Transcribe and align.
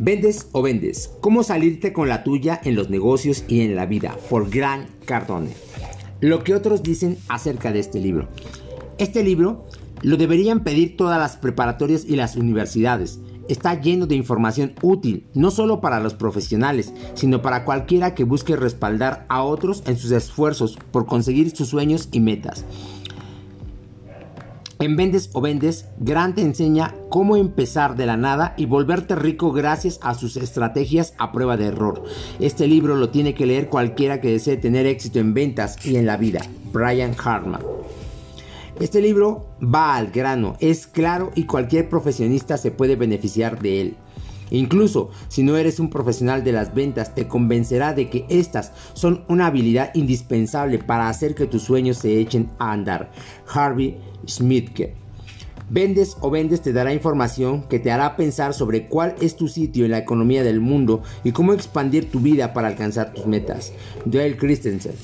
Vendes 0.00 0.48
o 0.52 0.62
vendes. 0.62 1.10
¿Cómo 1.20 1.42
salirte 1.42 1.92
con 1.92 2.08
la 2.08 2.22
tuya 2.22 2.60
en 2.62 2.76
los 2.76 2.88
negocios 2.88 3.44
y 3.48 3.62
en 3.62 3.74
la 3.74 3.84
vida? 3.84 4.16
Por 4.30 4.48
Gran 4.48 4.86
Cardone. 5.04 5.50
Lo 6.20 6.44
que 6.44 6.54
otros 6.54 6.84
dicen 6.84 7.18
acerca 7.26 7.72
de 7.72 7.80
este 7.80 7.98
libro. 7.98 8.28
Este 8.98 9.24
libro 9.24 9.66
lo 10.02 10.16
deberían 10.16 10.62
pedir 10.62 10.96
todas 10.96 11.18
las 11.18 11.36
preparatorias 11.36 12.04
y 12.04 12.14
las 12.14 12.36
universidades. 12.36 13.18
Está 13.48 13.80
lleno 13.80 14.06
de 14.06 14.14
información 14.14 14.74
útil, 14.82 15.26
no 15.34 15.50
solo 15.50 15.80
para 15.80 15.98
los 15.98 16.14
profesionales, 16.14 16.92
sino 17.14 17.42
para 17.42 17.64
cualquiera 17.64 18.14
que 18.14 18.22
busque 18.22 18.54
respaldar 18.54 19.26
a 19.28 19.42
otros 19.42 19.82
en 19.86 19.98
sus 19.98 20.12
esfuerzos 20.12 20.78
por 20.92 21.06
conseguir 21.06 21.50
sus 21.56 21.70
sueños 21.70 22.08
y 22.12 22.20
metas. 22.20 22.64
En 24.80 24.94
Vendes 24.94 25.30
o 25.32 25.40
Vendes, 25.40 25.86
Grant 25.98 26.36
te 26.36 26.42
enseña 26.42 26.94
cómo 27.08 27.36
empezar 27.36 27.96
de 27.96 28.06
la 28.06 28.16
nada 28.16 28.54
y 28.56 28.66
volverte 28.66 29.16
rico 29.16 29.50
gracias 29.50 29.98
a 30.02 30.14
sus 30.14 30.36
estrategias 30.36 31.14
a 31.18 31.32
prueba 31.32 31.56
de 31.56 31.66
error. 31.66 32.04
Este 32.38 32.68
libro 32.68 32.94
lo 32.94 33.10
tiene 33.10 33.34
que 33.34 33.44
leer 33.44 33.68
cualquiera 33.68 34.20
que 34.20 34.30
desee 34.30 34.56
tener 34.56 34.86
éxito 34.86 35.18
en 35.18 35.34
ventas 35.34 35.84
y 35.84 35.96
en 35.96 36.06
la 36.06 36.16
vida. 36.16 36.42
Brian 36.72 37.16
Hartman. 37.18 37.60
Este 38.78 39.00
libro 39.02 39.48
va 39.60 39.96
al 39.96 40.12
grano, 40.12 40.56
es 40.60 40.86
claro 40.86 41.32
y 41.34 41.46
cualquier 41.46 41.88
profesionista 41.88 42.56
se 42.56 42.70
puede 42.70 42.94
beneficiar 42.94 43.60
de 43.60 43.80
él. 43.80 43.96
Incluso 44.50 45.10
si 45.28 45.42
no 45.42 45.56
eres 45.56 45.80
un 45.80 45.90
profesional 45.90 46.44
de 46.44 46.52
las 46.52 46.74
ventas, 46.74 47.14
te 47.14 47.28
convencerá 47.28 47.92
de 47.92 48.08
que 48.08 48.26
estas 48.28 48.72
son 48.94 49.24
una 49.28 49.46
habilidad 49.46 49.90
indispensable 49.94 50.78
para 50.78 51.08
hacer 51.08 51.34
que 51.34 51.46
tus 51.46 51.62
sueños 51.62 51.98
se 51.98 52.18
echen 52.18 52.50
a 52.58 52.72
andar. 52.72 53.10
Harvey 53.52 53.98
Schmidtke. 54.26 54.94
Vendes 55.70 56.16
o 56.20 56.30
vendes 56.30 56.62
te 56.62 56.72
dará 56.72 56.94
información 56.94 57.62
que 57.68 57.78
te 57.78 57.90
hará 57.90 58.16
pensar 58.16 58.54
sobre 58.54 58.86
cuál 58.86 59.14
es 59.20 59.36
tu 59.36 59.48
sitio 59.48 59.84
en 59.84 59.90
la 59.90 59.98
economía 59.98 60.42
del 60.42 60.60
mundo 60.60 61.02
y 61.24 61.32
cómo 61.32 61.52
expandir 61.52 62.10
tu 62.10 62.20
vida 62.20 62.54
para 62.54 62.68
alcanzar 62.68 63.12
tus 63.12 63.26
metas. 63.26 63.72
Dale 64.06 64.38
Christensen. 64.38 64.94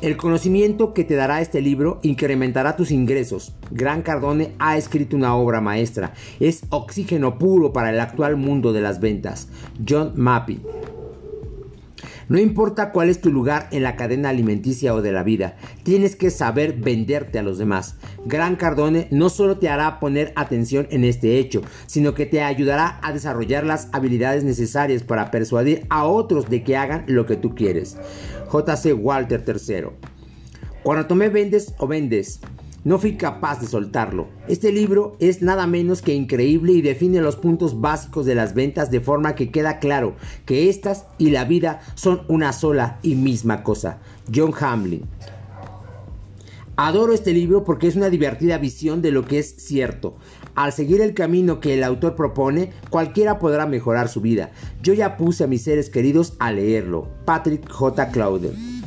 El 0.00 0.16
conocimiento 0.16 0.92
que 0.92 1.04
te 1.04 1.14
dará 1.14 1.40
este 1.40 1.60
libro 1.60 1.98
incrementará 2.02 2.76
tus 2.76 2.90
ingresos. 2.90 3.54
Gran 3.70 4.02
Cardone 4.02 4.52
ha 4.58 4.76
escrito 4.76 5.16
una 5.16 5.34
obra 5.36 5.60
maestra. 5.60 6.12
Es 6.40 6.64
oxígeno 6.70 7.38
puro 7.38 7.72
para 7.72 7.90
el 7.90 8.00
actual 8.00 8.36
mundo 8.36 8.72
de 8.72 8.80
las 8.80 9.00
ventas. 9.00 9.48
John 9.88 10.12
Mappy. 10.16 10.60
No 12.28 12.38
importa 12.38 12.92
cuál 12.92 13.08
es 13.08 13.20
tu 13.20 13.30
lugar 13.30 13.68
en 13.70 13.82
la 13.82 13.96
cadena 13.96 14.30
alimenticia 14.30 14.94
o 14.94 15.02
de 15.02 15.12
la 15.12 15.22
vida, 15.22 15.56
tienes 15.82 16.16
que 16.16 16.30
saber 16.30 16.74
venderte 16.74 17.38
a 17.38 17.42
los 17.42 17.58
demás. 17.58 17.96
Gran 18.24 18.56
Cardone 18.56 19.08
no 19.10 19.28
solo 19.28 19.58
te 19.58 19.68
hará 19.68 20.00
poner 20.00 20.32
atención 20.36 20.86
en 20.90 21.04
este 21.04 21.38
hecho, 21.38 21.62
sino 21.86 22.14
que 22.14 22.26
te 22.26 22.42
ayudará 22.42 22.98
a 23.02 23.12
desarrollar 23.12 23.64
las 23.64 23.88
habilidades 23.92 24.44
necesarias 24.44 25.02
para 25.02 25.30
persuadir 25.30 25.86
a 25.90 26.04
otros 26.04 26.48
de 26.48 26.62
que 26.62 26.76
hagan 26.76 27.04
lo 27.06 27.26
que 27.26 27.36
tú 27.36 27.54
quieres. 27.54 27.96
J.C. 28.48 28.92
Walter 28.92 29.44
III. 29.46 29.88
Cuando 30.82 31.06
tomé 31.06 31.28
Vendes 31.28 31.74
o 31.78 31.86
Vendes, 31.86 32.40
no 32.84 32.98
fui 32.98 33.16
capaz 33.16 33.60
de 33.60 33.66
soltarlo. 33.66 34.28
Este 34.46 34.70
libro 34.70 35.16
es 35.18 35.42
nada 35.42 35.66
menos 35.66 36.02
que 36.02 36.14
increíble 36.14 36.72
y 36.72 36.82
define 36.82 37.20
los 37.20 37.36
puntos 37.36 37.80
básicos 37.80 38.26
de 38.26 38.34
las 38.34 38.54
ventas 38.54 38.90
de 38.90 39.00
forma 39.00 39.34
que 39.34 39.50
queda 39.50 39.78
claro 39.78 40.14
que 40.44 40.68
estas 40.68 41.06
y 41.18 41.30
la 41.30 41.44
vida 41.44 41.80
son 41.94 42.22
una 42.28 42.52
sola 42.52 42.98
y 43.02 43.14
misma 43.14 43.62
cosa. 43.62 43.98
John 44.32 44.52
Hamlin. 44.58 45.02
Adoro 46.76 47.12
este 47.12 47.32
libro 47.32 47.62
porque 47.62 47.86
es 47.86 47.94
una 47.94 48.10
divertida 48.10 48.58
visión 48.58 49.00
de 49.00 49.12
lo 49.12 49.24
que 49.24 49.38
es 49.38 49.54
cierto. 49.58 50.16
Al 50.56 50.72
seguir 50.72 51.00
el 51.00 51.14
camino 51.14 51.60
que 51.60 51.74
el 51.74 51.84
autor 51.84 52.16
propone, 52.16 52.72
cualquiera 52.90 53.38
podrá 53.38 53.66
mejorar 53.66 54.08
su 54.08 54.20
vida. 54.20 54.50
Yo 54.82 54.92
ya 54.92 55.16
puse 55.16 55.44
a 55.44 55.46
mis 55.46 55.62
seres 55.62 55.88
queridos 55.88 56.34
a 56.40 56.50
leerlo. 56.50 57.08
Patrick 57.24 57.70
J. 57.70 58.10
Clauden. 58.10 58.83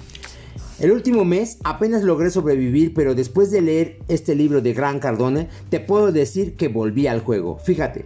El 0.80 0.92
último 0.92 1.26
mes 1.26 1.58
apenas 1.64 2.04
logré 2.04 2.30
sobrevivir, 2.30 2.94
pero 2.94 3.16
después 3.16 3.50
de 3.50 3.62
leer 3.62 4.00
este 4.08 4.36
libro 4.36 4.62
de 4.62 4.74
Gran 4.74 5.00
Cardone, 5.00 5.48
te 5.72 5.80
puedo 5.80 6.12
decir 6.12 6.56
que 6.56 6.68
volví 6.68 7.08
al 7.08 7.22
juego. 7.22 7.58
Fíjate, 7.58 8.06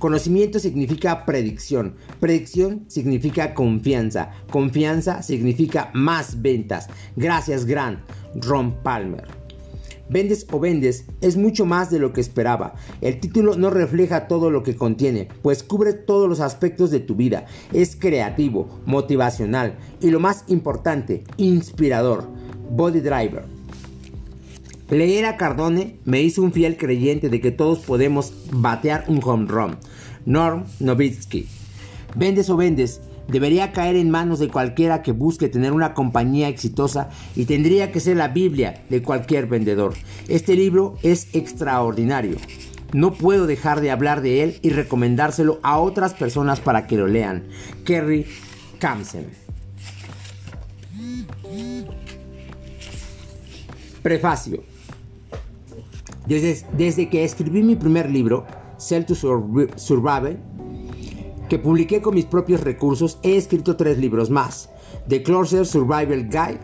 conocimiento 0.00 0.58
significa 0.58 1.24
predicción, 1.24 1.94
predicción 2.18 2.84
significa 2.88 3.54
confianza, 3.54 4.32
confianza 4.50 5.22
significa 5.22 5.92
más 5.94 6.42
ventas. 6.42 6.88
Gracias, 7.14 7.64
Gran 7.64 8.02
Ron 8.34 8.82
Palmer. 8.82 9.39
Vendes 10.10 10.44
o 10.50 10.58
vendes 10.58 11.04
es 11.20 11.36
mucho 11.36 11.64
más 11.64 11.90
de 11.90 12.00
lo 12.00 12.12
que 12.12 12.20
esperaba. 12.20 12.74
El 13.00 13.20
título 13.20 13.54
no 13.54 13.70
refleja 13.70 14.26
todo 14.26 14.50
lo 14.50 14.64
que 14.64 14.74
contiene, 14.74 15.28
pues 15.42 15.62
cubre 15.62 15.92
todos 15.92 16.28
los 16.28 16.40
aspectos 16.40 16.90
de 16.90 16.98
tu 16.98 17.14
vida. 17.14 17.46
Es 17.72 17.94
creativo, 17.94 18.80
motivacional 18.86 19.78
y 20.00 20.10
lo 20.10 20.18
más 20.18 20.44
importante, 20.48 21.22
inspirador. 21.36 22.26
Body 22.70 23.00
Driver. 23.00 23.44
Leer 24.90 25.26
a 25.26 25.36
Cardone 25.36 25.98
me 26.04 26.20
hizo 26.20 26.42
un 26.42 26.52
fiel 26.52 26.76
creyente 26.76 27.28
de 27.28 27.40
que 27.40 27.52
todos 27.52 27.78
podemos 27.78 28.32
batear 28.52 29.04
un 29.06 29.20
home 29.22 29.46
run. 29.48 29.76
Norm 30.26 30.64
Novitsky. 30.80 31.46
Vendes 32.16 32.50
o 32.50 32.56
vendes 32.56 33.00
debería 33.30 33.72
caer 33.72 33.96
en 33.96 34.10
manos 34.10 34.38
de 34.38 34.48
cualquiera 34.48 35.02
que 35.02 35.12
busque 35.12 35.48
tener 35.48 35.72
una 35.72 35.94
compañía 35.94 36.48
exitosa 36.48 37.10
y 37.36 37.44
tendría 37.44 37.92
que 37.92 38.00
ser 38.00 38.16
la 38.16 38.28
Biblia 38.28 38.82
de 38.88 39.02
cualquier 39.02 39.46
vendedor. 39.46 39.94
Este 40.28 40.54
libro 40.54 40.96
es 41.02 41.34
extraordinario. 41.34 42.36
No 42.92 43.12
puedo 43.14 43.46
dejar 43.46 43.80
de 43.80 43.90
hablar 43.90 44.20
de 44.20 44.42
él 44.42 44.58
y 44.62 44.70
recomendárselo 44.70 45.60
a 45.62 45.78
otras 45.78 46.14
personas 46.14 46.60
para 46.60 46.86
que 46.86 46.96
lo 46.96 47.06
lean. 47.06 47.44
Kerry 47.84 48.26
Kamsen. 48.78 49.26
Prefacio. 54.02 54.64
Desde, 56.26 56.64
desde, 56.76 57.08
que 57.08 57.24
escribí 57.24 57.62
mi 57.62 57.76
primer 57.76 58.10
libro, 58.10 58.46
Sell 58.76 59.04
to 59.04 59.14
Survive, 59.14 60.38
que 61.50 61.58
publiqué 61.58 62.00
con 62.00 62.14
mis 62.14 62.26
propios 62.26 62.60
recursos, 62.60 63.18
he 63.24 63.36
escrito 63.36 63.76
tres 63.76 63.98
libros 63.98 64.30
más. 64.30 64.70
The 65.08 65.20
Closer 65.24 65.66
Survival 65.66 66.28
Guide, 66.28 66.60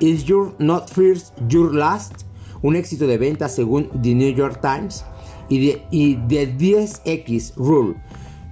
Is 0.00 0.24
Your 0.24 0.54
Not 0.58 0.88
First 0.88 1.38
Your 1.48 1.74
Last, 1.74 2.22
un 2.62 2.74
éxito 2.74 3.06
de 3.06 3.18
venta 3.18 3.46
según 3.46 3.90
The 4.00 4.14
New 4.14 4.34
York 4.34 4.58
Times, 4.62 5.04
y 5.50 5.74
The, 6.28 6.56
10X 6.56 7.56
Rule, 7.56 7.94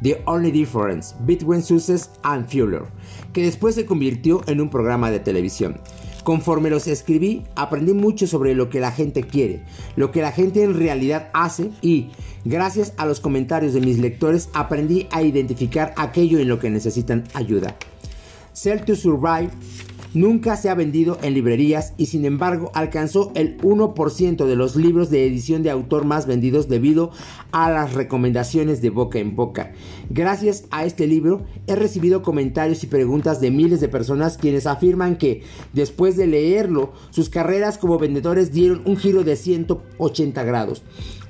The 0.02 0.20
Only 0.26 0.50
Difference 0.50 1.14
Between 1.20 1.62
Success 1.62 2.10
and 2.24 2.46
Failure, 2.46 2.84
que 3.32 3.42
después 3.42 3.74
se 3.74 3.86
convirtió 3.86 4.42
en 4.48 4.60
un 4.60 4.69
programa 4.69 5.10
de 5.10 5.20
televisión. 5.20 5.80
Conforme 6.30 6.70
los 6.70 6.86
escribí, 6.86 7.42
aprendí 7.56 7.92
mucho 7.92 8.24
sobre 8.28 8.54
lo 8.54 8.70
que 8.70 8.78
la 8.78 8.92
gente 8.92 9.24
quiere, 9.24 9.64
lo 9.96 10.12
que 10.12 10.22
la 10.22 10.30
gente 10.30 10.62
en 10.62 10.78
realidad 10.78 11.28
hace 11.32 11.72
y, 11.82 12.10
gracias 12.44 12.92
a 12.98 13.04
los 13.04 13.18
comentarios 13.18 13.72
de 13.74 13.80
mis 13.80 13.98
lectores, 13.98 14.48
aprendí 14.54 15.08
a 15.10 15.22
identificar 15.22 15.92
aquello 15.96 16.38
en 16.38 16.46
lo 16.46 16.60
que 16.60 16.70
necesitan 16.70 17.24
ayuda. 17.34 17.74
Sell 18.52 18.84
to 18.84 18.94
Survive 18.94 19.50
nunca 20.15 20.56
se 20.56 20.69
ha 20.69 20.75
vendido 20.75 21.19
en 21.22 21.34
librerías 21.34 21.94
y 21.97 22.06
sin 22.06 22.25
embargo 22.25 22.71
alcanzó 22.75 23.32
el 23.34 23.59
1% 23.59 24.47
de 24.47 24.56
los 24.56 24.76
libros 24.76 25.10
de 25.10 25.26
edición 25.26 25.62
de 25.62 25.71
autor 25.71 26.04
más 26.04 26.26
vendidos 26.26 26.69
debido 26.69 27.10
a 27.53 27.71
las 27.71 27.94
recomendaciones 27.94 28.82
de 28.82 28.91
boca 28.91 29.19
en 29.19 29.37
boca. 29.37 29.72
Gracias 30.09 30.65
a 30.70 30.84
este 30.84 31.06
libro 31.06 31.43
he 31.66 31.76
recibido 31.76 32.22
comentarios 32.22 32.82
y 32.84 32.87
preguntas 32.87 33.41
de 33.41 33.50
miles 33.50 33.81
de 33.81 33.88
personas 33.88 34.37
quienes 34.37 34.66
afirman 34.66 35.16
que 35.16 35.43
después 35.72 36.16
de 36.16 36.26
leerlo 36.26 36.93
sus 37.10 37.28
carreras 37.28 37.78
como 37.78 37.99
vendedores 37.99 38.53
dieron 38.53 38.82
un 38.84 38.97
giro 38.97 39.25
de 39.25 39.37
180 39.37 40.43
grados. 40.44 40.82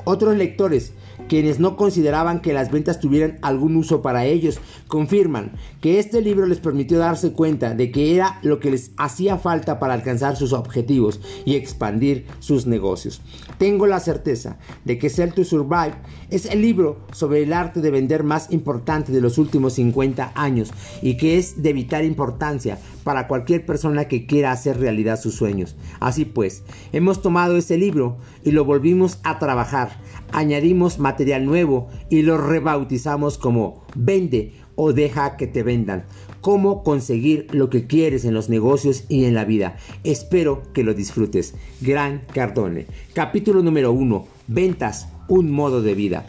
Otros 0.05 0.37
lectores 0.37 0.93
quienes 1.29 1.61
no 1.61 1.77
consideraban 1.77 2.41
que 2.41 2.53
las 2.53 2.71
ventas 2.71 3.01
tuvieran 3.01 3.39
algún 3.43 3.77
uso 3.77 4.03
para 4.03 4.25
ellos, 4.25 4.61
confirman 4.89 5.53
que 5.81 5.99
este 5.99 6.21
libro 6.21 6.47
les 6.47 6.59
permitió 6.59 6.99
darse 6.99 7.33
cuenta 7.33 7.75
de 7.75 7.91
que 7.91 8.15
era 8.15 8.39
lo 8.43 8.61
que 8.61 8.71
les 8.71 8.93
hacía 8.97 9.39
falta 9.39 9.79
para 9.79 9.95
alcanzar 9.95 10.37
sus 10.37 10.53
objetivos 10.53 11.21
y 11.45 11.55
expandir 11.55 12.27
sus 12.39 12.67
negocios. 12.67 13.23
Tengo 13.59 13.87
la 13.87 14.01
certeza 14.01 14.59
de 14.85 14.99
que 14.99 15.11
Sell 15.11 15.35
to 15.35 15.45
Survive 15.45 15.95
es 16.31 16.47
el 16.47 16.63
libro 16.63 16.99
sobre 17.13 17.43
el 17.43 17.53
arte 17.53 17.81
de 17.81 17.91
vender 17.91 18.25
más 18.25 18.51
importante 18.51 19.13
de 19.13 19.21
los 19.21 19.39
últimos 19.39 19.75
50 19.75 20.33
años 20.35 20.71
y 21.03 21.17
que 21.17 21.39
es 21.39 21.63
de 21.63 21.73
vital 21.73 22.05
importancia 22.05 22.79
para 23.05 23.27
cualquier 23.29 23.65
persona 23.67 24.07
que 24.07 24.27
quiera 24.27 24.53
hacer 24.53 24.79
realidad 24.79 25.21
sus 25.21 25.35
sueños. 25.35 25.77
Así 26.01 26.25
pues, 26.25 26.63
hemos 26.93 27.23
tomado 27.23 27.57
ese 27.57 27.77
libro 27.77 28.19
y 28.45 28.53
lo 28.53 28.65
volvimos 28.65 29.19
a 29.23 29.39
trabajar, 29.39 29.91
añadimos 30.33 30.99
material 31.11 31.45
nuevo 31.45 31.89
y 32.09 32.23
lo 32.23 32.39
rebautizamos 32.39 33.37
como 33.37 33.85
Vende 33.97 34.53
o 34.77 34.93
deja 34.93 35.37
que 35.37 35.49
te 35.49 35.65
vendan. 35.65 36.05
Cómo 36.41 36.85
conseguir 36.85 37.49
lo 37.51 37.69
que 37.69 37.87
quieres 37.89 38.25
en 38.25 38.33
los 38.33 38.49
negocios 38.49 39.05
y 39.09 39.25
en 39.25 39.35
la 39.35 39.45
vida. 39.45 39.77
Espero 40.05 40.63
que 40.73 40.85
lo 40.85 40.95
disfrutes. 40.95 41.55
Gran 41.81 42.23
Cardone. 42.33 42.87
Capítulo 43.13 43.63
número 43.63 43.91
1. 43.93 44.27
Ventas, 44.47 45.09
un 45.29 45.51
modo 45.51 45.83
de 45.83 45.95
vida. 45.95 46.27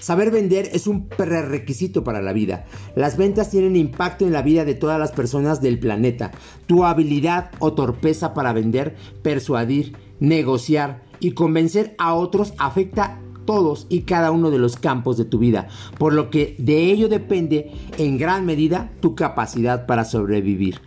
Saber 0.00 0.30
vender 0.30 0.68
es 0.72 0.86
un 0.86 1.08
prerequisito 1.08 2.02
para 2.02 2.20
la 2.20 2.34
vida. 2.34 2.66
Las 2.94 3.16
ventas 3.16 3.50
tienen 3.50 3.76
impacto 3.76 4.26
en 4.26 4.32
la 4.32 4.42
vida 4.42 4.64
de 4.64 4.74
todas 4.74 4.98
las 4.98 5.12
personas 5.12 5.62
del 5.62 5.78
planeta. 5.78 6.32
Tu 6.66 6.84
habilidad 6.84 7.52
o 7.60 7.72
torpeza 7.72 8.34
para 8.34 8.52
vender, 8.52 8.96
persuadir, 9.22 9.96
negociar 10.20 11.04
y 11.20 11.32
convencer 11.32 11.94
a 11.96 12.14
otros 12.14 12.52
afecta 12.58 13.18
todos 13.44 13.86
y 13.88 14.02
cada 14.02 14.30
uno 14.30 14.50
de 14.50 14.58
los 14.58 14.76
campos 14.76 15.16
de 15.16 15.24
tu 15.24 15.38
vida, 15.38 15.68
por 15.98 16.12
lo 16.12 16.30
que 16.30 16.56
de 16.58 16.90
ello 16.90 17.08
depende 17.08 17.72
en 17.98 18.18
gran 18.18 18.46
medida 18.46 18.92
tu 19.00 19.14
capacidad 19.14 19.86
para 19.86 20.04
sobrevivir. 20.04 20.80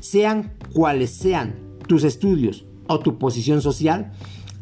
Sean 0.00 0.52
cuales 0.72 1.10
sean 1.10 1.54
tus 1.86 2.04
estudios 2.04 2.64
o 2.88 2.98
tu 2.98 3.18
posición 3.18 3.62
social, 3.62 4.12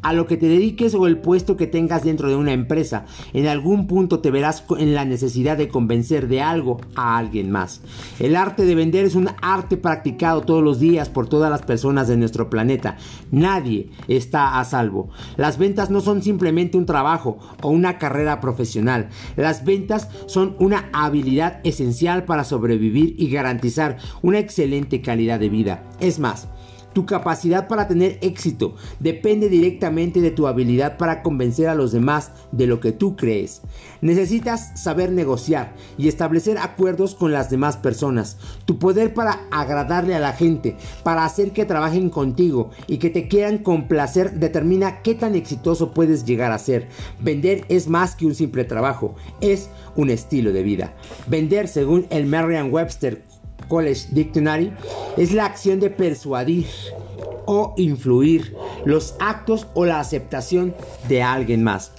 a 0.02 0.12
lo 0.12 0.26
que 0.26 0.36
te 0.36 0.48
dediques 0.48 0.94
o 0.94 1.06
el 1.06 1.18
puesto 1.18 1.56
que 1.56 1.66
tengas 1.66 2.04
dentro 2.04 2.28
de 2.28 2.36
una 2.36 2.52
empresa. 2.52 3.04
En 3.32 3.46
algún 3.46 3.86
punto 3.86 4.20
te 4.20 4.30
verás 4.30 4.64
en 4.78 4.94
la 4.94 5.04
necesidad 5.04 5.56
de 5.56 5.68
convencer 5.68 6.28
de 6.28 6.40
algo 6.42 6.80
a 6.94 7.18
alguien 7.18 7.50
más. 7.50 7.80
El 8.18 8.36
arte 8.36 8.64
de 8.64 8.74
vender 8.74 9.04
es 9.04 9.14
un 9.14 9.30
arte 9.42 9.76
practicado 9.76 10.42
todos 10.42 10.62
los 10.62 10.80
días 10.80 11.08
por 11.08 11.28
todas 11.28 11.50
las 11.50 11.62
personas 11.62 12.08
de 12.08 12.16
nuestro 12.16 12.50
planeta. 12.50 12.96
Nadie 13.30 13.90
está 14.08 14.58
a 14.58 14.64
salvo. 14.64 15.10
Las 15.36 15.58
ventas 15.58 15.90
no 15.90 16.00
son 16.00 16.22
simplemente 16.22 16.78
un 16.78 16.86
trabajo 16.86 17.38
o 17.62 17.68
una 17.68 17.98
carrera 17.98 18.40
profesional. 18.40 19.08
Las 19.36 19.64
ventas 19.64 20.08
son 20.26 20.56
una 20.58 20.88
habilidad 20.92 21.60
esencial 21.64 22.24
para 22.24 22.44
sobrevivir 22.44 23.14
y 23.18 23.30
garantizar 23.30 23.98
una 24.22 24.38
excelente 24.38 25.00
calidad 25.00 25.40
de 25.40 25.48
vida. 25.48 25.84
Es 26.00 26.18
más, 26.18 26.48
tu 26.92 27.06
capacidad 27.06 27.68
para 27.68 27.88
tener 27.88 28.18
éxito 28.20 28.74
depende 28.98 29.48
directamente 29.48 30.20
de 30.20 30.30
tu 30.30 30.46
habilidad 30.46 30.96
para 30.96 31.22
convencer 31.22 31.68
a 31.68 31.74
los 31.74 31.92
demás 31.92 32.32
de 32.52 32.66
lo 32.66 32.80
que 32.80 32.92
tú 32.92 33.16
crees. 33.16 33.62
Necesitas 34.00 34.80
saber 34.80 35.12
negociar 35.12 35.74
y 35.98 36.08
establecer 36.08 36.58
acuerdos 36.58 37.14
con 37.14 37.32
las 37.32 37.50
demás 37.50 37.76
personas. 37.76 38.38
Tu 38.64 38.78
poder 38.78 39.14
para 39.14 39.40
agradarle 39.50 40.14
a 40.14 40.20
la 40.20 40.32
gente, 40.32 40.76
para 41.02 41.24
hacer 41.24 41.52
que 41.52 41.64
trabajen 41.64 42.10
contigo 42.10 42.70
y 42.86 42.98
que 42.98 43.10
te 43.10 43.28
quieran 43.28 43.58
complacer 43.58 44.32
determina 44.32 45.02
qué 45.02 45.14
tan 45.14 45.34
exitoso 45.34 45.92
puedes 45.92 46.24
llegar 46.24 46.52
a 46.52 46.58
ser. 46.58 46.88
Vender 47.20 47.64
es 47.68 47.88
más 47.88 48.14
que 48.14 48.26
un 48.26 48.34
simple 48.34 48.64
trabajo, 48.64 49.14
es 49.40 49.70
un 49.96 50.10
estilo 50.10 50.52
de 50.52 50.62
vida. 50.62 50.94
Vender, 51.26 51.68
según 51.68 52.06
el 52.10 52.26
Merriam-Webster 52.26 53.29
College 53.70 54.08
Dictionary 54.10 54.72
es 55.16 55.32
la 55.32 55.46
acción 55.46 55.80
de 55.80 55.88
persuadir 55.88 56.66
o 57.46 57.72
influir 57.78 58.54
los 58.84 59.14
actos 59.20 59.68
o 59.74 59.86
la 59.86 60.00
aceptación 60.00 60.74
de 61.08 61.22
alguien 61.22 61.64
más. 61.64 61.92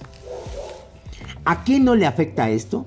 ¿A 1.44 1.64
quién 1.64 1.84
no 1.84 1.96
le 1.96 2.06
afecta 2.06 2.50
esto? 2.50 2.86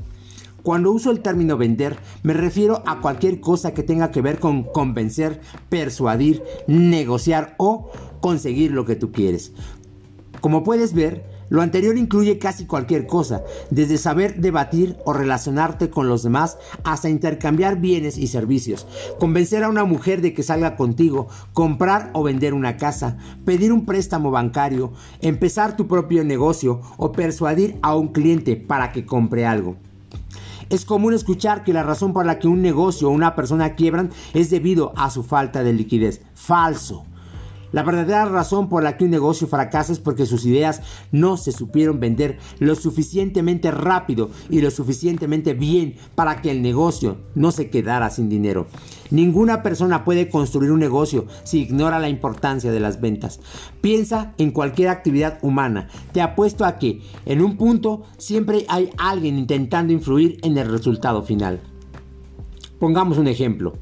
Cuando 0.63 0.91
uso 0.91 1.11
el 1.11 1.19
término 1.19 1.57
vender, 1.57 1.97
me 2.23 2.33
refiero 2.33 2.81
a 2.85 3.01
cualquier 3.01 3.39
cosa 3.39 3.73
que 3.73 3.83
tenga 3.83 4.11
que 4.11 4.21
ver 4.21 4.39
con 4.39 4.63
convencer, 4.63 5.41
persuadir, 5.69 6.43
negociar 6.67 7.55
o 7.57 7.91
conseguir 8.21 8.71
lo 8.71 8.85
que 8.85 8.95
tú 8.95 9.11
quieres. 9.11 9.51
Como 10.41 10.63
puedes 10.63 10.93
ver, 10.93 11.34
lo 11.49 11.61
anterior 11.61 11.97
incluye 11.97 12.39
casi 12.39 12.65
cualquier 12.65 13.07
cosa, 13.07 13.43
desde 13.69 13.97
saber 13.97 14.41
debatir 14.41 14.97
o 15.05 15.13
relacionarte 15.13 15.89
con 15.89 16.07
los 16.07 16.23
demás 16.23 16.57
hasta 16.83 17.09
intercambiar 17.09 17.79
bienes 17.79 18.17
y 18.17 18.27
servicios, 18.27 18.87
convencer 19.19 19.63
a 19.63 19.69
una 19.69 19.85
mujer 19.85 20.21
de 20.21 20.33
que 20.33 20.43
salga 20.43 20.75
contigo, 20.75 21.27
comprar 21.53 22.09
o 22.13 22.23
vender 22.23 22.53
una 22.53 22.77
casa, 22.77 23.17
pedir 23.45 23.71
un 23.71 23.85
préstamo 23.85 24.31
bancario, 24.31 24.93
empezar 25.21 25.77
tu 25.77 25.87
propio 25.87 26.23
negocio 26.23 26.81
o 26.97 27.11
persuadir 27.11 27.77
a 27.81 27.95
un 27.95 28.09
cliente 28.09 28.55
para 28.55 28.91
que 28.91 29.05
compre 29.05 29.45
algo. 29.45 29.75
Es 30.69 30.83
común 30.83 31.13
escuchar 31.13 31.63
que 31.63 31.73
la 31.73 31.83
razón 31.83 32.11
por 32.11 32.25
la 32.25 32.39
que 32.39 32.47
un 32.47 32.61
negocio 32.61 33.07
o 33.07 33.11
una 33.11 33.35
persona 33.35 33.75
quiebran 33.75 34.09
es 34.33 34.49
debido 34.49 34.93
a 34.95 35.11
su 35.11 35.23
falta 35.23 35.63
de 35.63 35.73
liquidez. 35.73 36.21
Falso. 36.33 37.05
La 37.75 37.83
verdadera 37.83 38.23
razón 38.23 38.69
por 38.69 38.83
la 38.83 38.95
que 38.95 39.03
un 39.03 39.11
negocio 39.11 39.47
fracasa 39.47 39.91
es 39.91 39.99
porque 39.99 40.25
sus 40.25 40.45
ideas 40.45 40.81
no 41.11 41.35
se 41.35 41.51
supieron 41.51 41.99
vender 41.99 42.37
lo 42.59 42.73
suficientemente 42.73 43.69
rápido 43.69 44.29
y 44.49 44.61
lo 44.61 44.71
suficientemente 44.71 45.53
bien 45.53 45.95
para 46.15 46.41
que 46.41 46.51
el 46.51 46.61
negocio 46.61 47.17
no 47.35 47.51
se 47.51 47.69
quedara 47.69 48.09
sin 48.11 48.29
dinero. 48.29 48.67
Ninguna 49.11 49.61
persona 49.61 50.05
puede 50.05 50.29
construir 50.29 50.71
un 50.71 50.79
negocio 50.79 51.25
si 51.43 51.63
ignora 51.63 51.99
la 51.99 52.07
importancia 52.07 52.71
de 52.71 52.79
las 52.79 53.01
ventas. 53.01 53.41
Piensa 53.81 54.33
en 54.37 54.51
cualquier 54.51 54.87
actividad 54.87 55.37
humana. 55.41 55.89
Te 56.13 56.21
apuesto 56.21 56.63
a 56.63 56.77
que 56.77 57.01
en 57.25 57.41
un 57.41 57.57
punto 57.57 58.03
siempre 58.17 58.65
hay 58.69 58.89
alguien 58.97 59.37
intentando 59.37 59.91
influir 59.91 60.37
en 60.43 60.57
el 60.57 60.71
resultado 60.71 61.23
final. 61.23 61.59
Pongamos 62.79 63.17
un 63.17 63.27
ejemplo. 63.27 63.73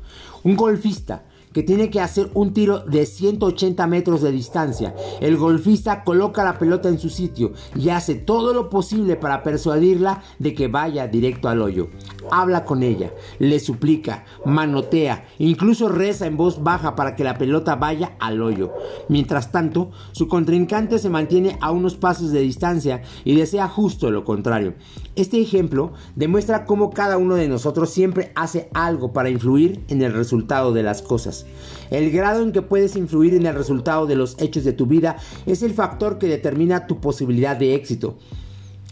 Un 0.41 0.55
golfista 0.55 1.25
que 1.53 1.63
tiene 1.63 1.89
que 1.89 2.01
hacer 2.01 2.29
un 2.33 2.53
tiro 2.53 2.79
de 2.79 3.05
180 3.05 3.85
metros 3.87 4.21
de 4.21 4.31
distancia. 4.31 4.95
El 5.21 5.37
golfista 5.37 6.03
coloca 6.03 6.43
la 6.43 6.57
pelota 6.57 6.89
en 6.89 6.99
su 6.99 7.09
sitio 7.09 7.53
y 7.75 7.89
hace 7.89 8.15
todo 8.15 8.53
lo 8.53 8.69
posible 8.69 9.15
para 9.15 9.43
persuadirla 9.43 10.23
de 10.39 10.53
que 10.53 10.67
vaya 10.67 11.07
directo 11.07 11.47
al 11.47 11.61
hoyo. 11.61 11.89
Habla 12.31 12.65
con 12.65 12.83
ella, 12.83 13.13
le 13.39 13.59
suplica, 13.59 14.25
manotea, 14.45 15.25
incluso 15.39 15.89
reza 15.89 16.25
en 16.25 16.37
voz 16.37 16.63
baja 16.63 16.95
para 16.95 17.15
que 17.15 17.23
la 17.23 17.37
pelota 17.37 17.75
vaya 17.75 18.13
al 18.19 18.41
hoyo. 18.41 18.73
Mientras 19.09 19.51
tanto, 19.51 19.91
su 20.11 20.27
contrincante 20.27 20.99
se 20.99 21.09
mantiene 21.09 21.57
a 21.61 21.71
unos 21.71 21.95
pasos 21.95 22.31
de 22.31 22.41
distancia 22.41 23.01
y 23.23 23.35
desea 23.35 23.67
justo 23.67 24.09
lo 24.09 24.23
contrario. 24.23 24.73
Este 25.15 25.39
ejemplo 25.39 25.93
demuestra 26.15 26.65
cómo 26.65 26.89
cada 26.89 27.17
uno 27.17 27.35
de 27.35 27.47
nosotros 27.47 27.89
siempre 27.91 28.31
hace 28.35 28.69
algo 28.73 29.13
para 29.13 29.29
influir 29.29 29.83
en 29.89 30.01
el 30.01 30.13
resultado 30.13 30.73
de 30.73 30.83
las 30.83 31.01
cosas. 31.01 31.42
El 31.89 32.11
grado 32.11 32.41
en 32.41 32.51
que 32.51 32.61
puedes 32.61 32.95
influir 32.95 33.33
en 33.33 33.45
el 33.45 33.55
resultado 33.55 34.07
de 34.07 34.15
los 34.15 34.35
hechos 34.41 34.63
de 34.63 34.73
tu 34.73 34.85
vida 34.85 35.17
es 35.45 35.63
el 35.63 35.73
factor 35.73 36.17
que 36.17 36.27
determina 36.27 36.87
tu 36.87 36.99
posibilidad 36.99 37.55
de 37.55 37.75
éxito. 37.75 38.17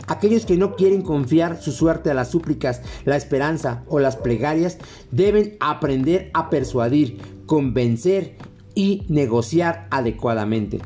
Aquellos 0.07 0.45
que 0.45 0.57
no 0.57 0.75
quieren 0.75 1.01
confiar 1.01 1.61
su 1.61 1.71
suerte 1.71 2.11
a 2.11 2.13
las 2.13 2.29
súplicas, 2.29 2.81
la 3.05 3.15
esperanza 3.15 3.83
o 3.87 3.99
las 3.99 4.17
plegarias 4.17 4.77
deben 5.11 5.57
aprender 5.59 6.31
a 6.33 6.49
persuadir, 6.49 7.19
convencer 7.45 8.35
y 8.75 9.03
negociar 9.09 9.87
adecuadamente. 9.91 10.79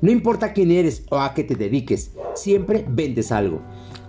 No 0.00 0.10
importa 0.10 0.52
quién 0.52 0.72
eres 0.72 1.04
o 1.10 1.18
a 1.18 1.32
qué 1.32 1.44
te 1.44 1.54
dediques, 1.54 2.12
siempre 2.34 2.84
vendes 2.88 3.30
algo. 3.30 3.62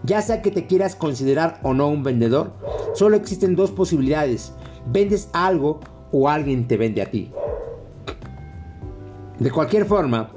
Ya 0.03 0.22
sea 0.22 0.41
que 0.41 0.51
te 0.51 0.65
quieras 0.65 0.95
considerar 0.95 1.60
o 1.63 1.74
no 1.74 1.88
un 1.88 2.03
vendedor, 2.03 2.53
solo 2.93 3.15
existen 3.15 3.55
dos 3.55 3.72
posibilidades 3.72 4.53
vendes 4.88 5.30
algo 5.34 5.80
o 6.12 6.30
alguien 6.30 6.68
te 6.68 6.78
vende 6.78 7.02
a 7.02 7.10
ti. 7.10 7.32
De 9.40 9.52
cualquier 9.52 9.86
forma, 9.86 10.32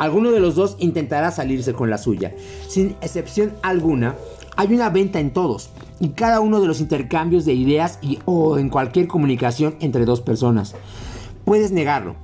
alguno 0.00 0.30
de 0.30 0.40
los 0.40 0.54
dos 0.54 0.76
intentará 0.78 1.30
salirse 1.30 1.74
con 1.74 1.90
la 1.90 1.98
suya. 1.98 2.34
Sin 2.66 2.96
excepción 3.02 3.52
alguna, 3.62 4.14
hay 4.56 4.74
una 4.74 4.90
venta 4.90 5.20
en 5.20 5.32
todos 5.32 5.70
y 6.00 6.10
cada 6.10 6.40
uno 6.40 6.60
de 6.60 6.66
los 6.66 6.80
intercambios 6.80 7.44
de 7.44 7.54
ideas 7.54 7.98
y 8.02 8.18
o 8.24 8.58
en 8.58 8.70
cualquier 8.70 9.06
comunicación 9.06 9.76
entre 9.80 10.04
dos 10.04 10.20
personas. 10.20 10.74
Puedes 11.44 11.72
negarlo, 11.72 12.16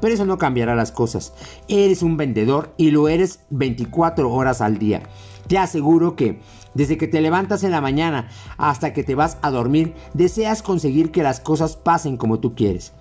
pero 0.00 0.14
eso 0.14 0.24
no 0.24 0.38
cambiará 0.38 0.74
las 0.74 0.92
cosas. 0.92 1.32
Eres 1.68 2.02
un 2.02 2.16
vendedor 2.16 2.72
y 2.76 2.90
lo 2.90 3.08
eres 3.08 3.40
24 3.50 4.30
horas 4.32 4.60
al 4.60 4.78
día. 4.78 5.02
Te 5.48 5.58
aseguro 5.58 6.16
que 6.16 6.40
desde 6.74 6.96
que 6.96 7.08
te 7.08 7.20
levantas 7.20 7.64
en 7.64 7.70
la 7.70 7.80
mañana 7.80 8.28
hasta 8.56 8.92
que 8.92 9.04
te 9.04 9.14
vas 9.14 9.38
a 9.42 9.50
dormir, 9.50 9.94
deseas 10.14 10.62
conseguir 10.62 11.10
que 11.10 11.22
las 11.22 11.40
cosas 11.40 11.76
pasen 11.76 12.16
como 12.16 12.40
tú 12.40 12.54
quieres. 12.54 12.92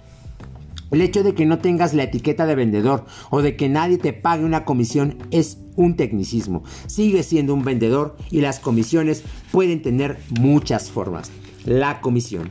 El 0.91 1.01
hecho 1.01 1.23
de 1.23 1.33
que 1.33 1.45
no 1.45 1.59
tengas 1.59 1.93
la 1.93 2.03
etiqueta 2.03 2.45
de 2.45 2.55
vendedor 2.55 3.05
o 3.29 3.41
de 3.41 3.55
que 3.55 3.69
nadie 3.69 3.97
te 3.97 4.11
pague 4.11 4.43
una 4.43 4.65
comisión 4.65 5.17
es 5.31 5.57
un 5.77 5.95
tecnicismo. 5.95 6.63
Sigue 6.87 7.23
siendo 7.23 7.53
un 7.53 7.63
vendedor 7.63 8.17
y 8.29 8.41
las 8.41 8.59
comisiones 8.59 9.23
pueden 9.51 9.81
tener 9.81 10.19
muchas 10.39 10.91
formas. 10.91 11.31
La 11.63 12.01
comisión. 12.01 12.49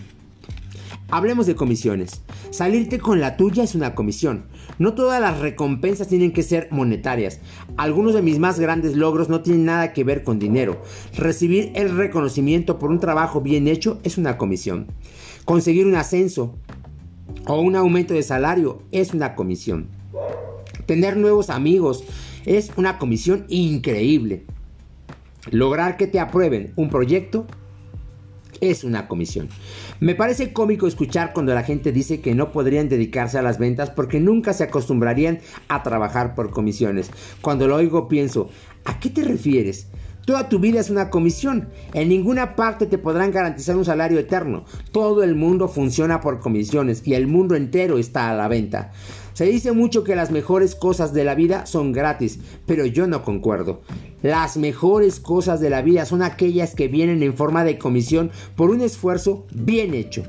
Hablemos 1.10 1.46
de 1.46 1.54
comisiones. 1.54 2.22
Salirte 2.50 2.98
con 2.98 3.20
la 3.20 3.36
tuya 3.36 3.62
es 3.62 3.74
una 3.74 3.94
comisión. 3.94 4.46
No 4.80 4.94
todas 4.94 5.20
las 5.20 5.40
recompensas 5.40 6.08
tienen 6.08 6.32
que 6.32 6.42
ser 6.42 6.68
monetarias. 6.70 7.40
Algunos 7.76 8.14
de 8.14 8.22
mis 8.22 8.38
más 8.38 8.58
grandes 8.58 8.96
logros 8.96 9.28
no 9.28 9.42
tienen 9.42 9.66
nada 9.66 9.92
que 9.92 10.04
ver 10.04 10.24
con 10.24 10.38
dinero. 10.38 10.80
Recibir 11.14 11.70
el 11.74 11.94
reconocimiento 11.94 12.78
por 12.78 12.90
un 12.90 12.98
trabajo 12.98 13.42
bien 13.42 13.68
hecho 13.68 14.00
es 14.04 14.16
una 14.16 14.38
comisión. 14.38 14.86
Conseguir 15.44 15.86
un 15.86 15.96
ascenso 15.96 16.54
o 17.46 17.60
un 17.60 17.76
aumento 17.76 18.14
de 18.14 18.22
salario 18.22 18.82
es 18.90 19.12
una 19.12 19.34
comisión. 19.34 19.86
Tener 20.86 21.18
nuevos 21.18 21.50
amigos 21.50 22.02
es 22.46 22.72
una 22.78 22.96
comisión 22.98 23.44
increíble. 23.48 24.46
Lograr 25.50 25.98
que 25.98 26.06
te 26.06 26.20
aprueben 26.20 26.72
un 26.76 26.88
proyecto 26.88 27.46
es 28.60 28.84
una 28.84 29.08
comisión. 29.08 29.48
Me 30.00 30.14
parece 30.14 30.52
cómico 30.52 30.86
escuchar 30.86 31.32
cuando 31.32 31.54
la 31.54 31.62
gente 31.62 31.92
dice 31.92 32.20
que 32.20 32.34
no 32.34 32.52
podrían 32.52 32.88
dedicarse 32.88 33.38
a 33.38 33.42
las 33.42 33.58
ventas 33.58 33.90
porque 33.90 34.20
nunca 34.20 34.52
se 34.52 34.64
acostumbrarían 34.64 35.40
a 35.68 35.82
trabajar 35.82 36.34
por 36.34 36.50
comisiones. 36.50 37.10
Cuando 37.40 37.68
lo 37.68 37.76
oigo 37.76 38.08
pienso, 38.08 38.50
¿a 38.84 38.98
qué 39.00 39.10
te 39.10 39.24
refieres? 39.24 39.88
Toda 40.26 40.48
tu 40.48 40.58
vida 40.58 40.80
es 40.80 40.90
una 40.90 41.10
comisión. 41.10 41.70
En 41.94 42.08
ninguna 42.08 42.54
parte 42.54 42.86
te 42.86 42.98
podrán 42.98 43.32
garantizar 43.32 43.76
un 43.76 43.84
salario 43.84 44.18
eterno. 44.18 44.64
Todo 44.92 45.22
el 45.22 45.34
mundo 45.34 45.66
funciona 45.66 46.20
por 46.20 46.40
comisiones 46.40 47.02
y 47.06 47.14
el 47.14 47.26
mundo 47.26 47.56
entero 47.56 47.98
está 47.98 48.30
a 48.30 48.34
la 48.34 48.46
venta. 48.46 48.92
Se 49.32 49.44
dice 49.44 49.72
mucho 49.72 50.04
que 50.04 50.16
las 50.16 50.30
mejores 50.30 50.74
cosas 50.74 51.12
de 51.12 51.24
la 51.24 51.34
vida 51.34 51.66
son 51.66 51.92
gratis, 51.92 52.40
pero 52.66 52.86
yo 52.86 53.06
no 53.06 53.22
concuerdo. 53.22 53.82
Las 54.22 54.56
mejores 54.56 55.20
cosas 55.20 55.60
de 55.60 55.70
la 55.70 55.82
vida 55.82 56.04
son 56.04 56.22
aquellas 56.22 56.74
que 56.74 56.88
vienen 56.88 57.22
en 57.22 57.34
forma 57.34 57.64
de 57.64 57.78
comisión 57.78 58.30
por 58.56 58.70
un 58.70 58.80
esfuerzo 58.80 59.46
bien 59.52 59.94
hecho. 59.94 60.24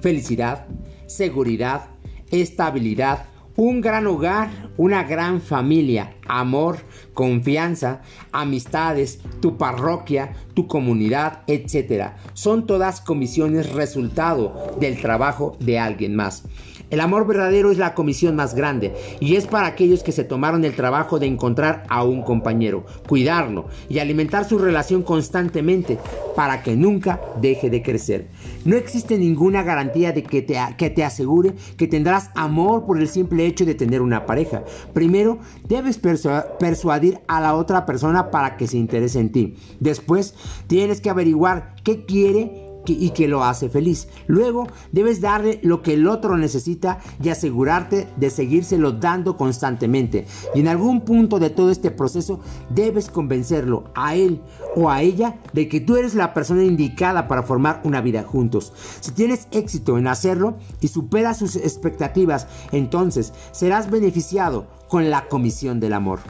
Felicidad, 0.00 0.66
seguridad, 1.06 1.88
estabilidad, 2.30 3.26
un 3.56 3.80
gran 3.80 4.06
hogar, 4.06 4.50
una 4.76 5.04
gran 5.04 5.40
familia, 5.40 6.14
amor, 6.28 6.78
confianza, 7.14 8.02
amistades, 8.30 9.20
tu 9.40 9.56
parroquia, 9.56 10.34
tu 10.54 10.66
comunidad, 10.66 11.42
etc. 11.46 12.12
Son 12.34 12.66
todas 12.66 13.00
comisiones 13.00 13.72
resultado 13.72 14.76
del 14.78 15.00
trabajo 15.00 15.56
de 15.58 15.78
alguien 15.78 16.14
más. 16.14 16.44
El 16.88 17.00
amor 17.00 17.26
verdadero 17.26 17.72
es 17.72 17.78
la 17.78 17.94
comisión 17.94 18.36
más 18.36 18.54
grande 18.54 18.94
y 19.18 19.34
es 19.34 19.46
para 19.46 19.66
aquellos 19.66 20.04
que 20.04 20.12
se 20.12 20.22
tomaron 20.22 20.64
el 20.64 20.76
trabajo 20.76 21.18
de 21.18 21.26
encontrar 21.26 21.82
a 21.88 22.04
un 22.04 22.22
compañero, 22.22 22.84
cuidarlo 23.08 23.66
y 23.88 23.98
alimentar 23.98 24.48
su 24.48 24.56
relación 24.58 25.02
constantemente 25.02 25.98
para 26.36 26.62
que 26.62 26.76
nunca 26.76 27.20
deje 27.40 27.70
de 27.70 27.82
crecer. 27.82 28.28
No 28.64 28.76
existe 28.76 29.18
ninguna 29.18 29.64
garantía 29.64 30.12
de 30.12 30.22
que 30.22 30.42
te, 30.42 30.58
que 30.76 30.90
te 30.90 31.02
asegure 31.02 31.54
que 31.76 31.88
tendrás 31.88 32.30
amor 32.36 32.84
por 32.86 33.00
el 33.00 33.08
simple 33.08 33.46
hecho 33.46 33.64
de 33.64 33.74
tener 33.74 34.00
una 34.00 34.24
pareja. 34.24 34.62
Primero, 34.92 35.38
debes 35.66 35.98
persuadir 35.98 37.18
a 37.26 37.40
la 37.40 37.54
otra 37.54 37.84
persona 37.84 38.30
para 38.30 38.56
que 38.56 38.68
se 38.68 38.76
interese 38.76 39.18
en 39.18 39.32
ti. 39.32 39.56
Después, 39.80 40.34
tienes 40.68 41.00
que 41.00 41.10
averiguar 41.10 41.74
qué 41.82 42.04
quiere 42.04 42.65
y 42.92 43.10
que 43.10 43.28
lo 43.28 43.44
hace 43.44 43.68
feliz. 43.68 44.08
Luego 44.26 44.66
debes 44.92 45.20
darle 45.20 45.60
lo 45.62 45.82
que 45.82 45.94
el 45.94 46.06
otro 46.06 46.36
necesita 46.36 46.98
y 47.22 47.28
asegurarte 47.28 48.08
de 48.16 48.30
seguírselo 48.30 48.92
dando 48.92 49.36
constantemente. 49.36 50.26
Y 50.54 50.60
en 50.60 50.68
algún 50.68 51.00
punto 51.02 51.38
de 51.38 51.50
todo 51.50 51.70
este 51.70 51.90
proceso 51.90 52.40
debes 52.70 53.10
convencerlo 53.10 53.84
a 53.94 54.14
él 54.14 54.40
o 54.74 54.90
a 54.90 55.02
ella 55.02 55.40
de 55.52 55.68
que 55.68 55.80
tú 55.80 55.96
eres 55.96 56.14
la 56.14 56.34
persona 56.34 56.62
indicada 56.62 57.28
para 57.28 57.42
formar 57.42 57.80
una 57.84 58.00
vida 58.00 58.22
juntos. 58.22 58.72
Si 59.00 59.12
tienes 59.12 59.48
éxito 59.50 59.98
en 59.98 60.06
hacerlo 60.06 60.56
y 60.80 60.88
superas 60.88 61.38
sus 61.38 61.56
expectativas, 61.56 62.46
entonces 62.72 63.32
serás 63.52 63.90
beneficiado 63.90 64.66
con 64.88 65.10
la 65.10 65.28
comisión 65.28 65.80
del 65.80 65.92
amor. 65.94 66.20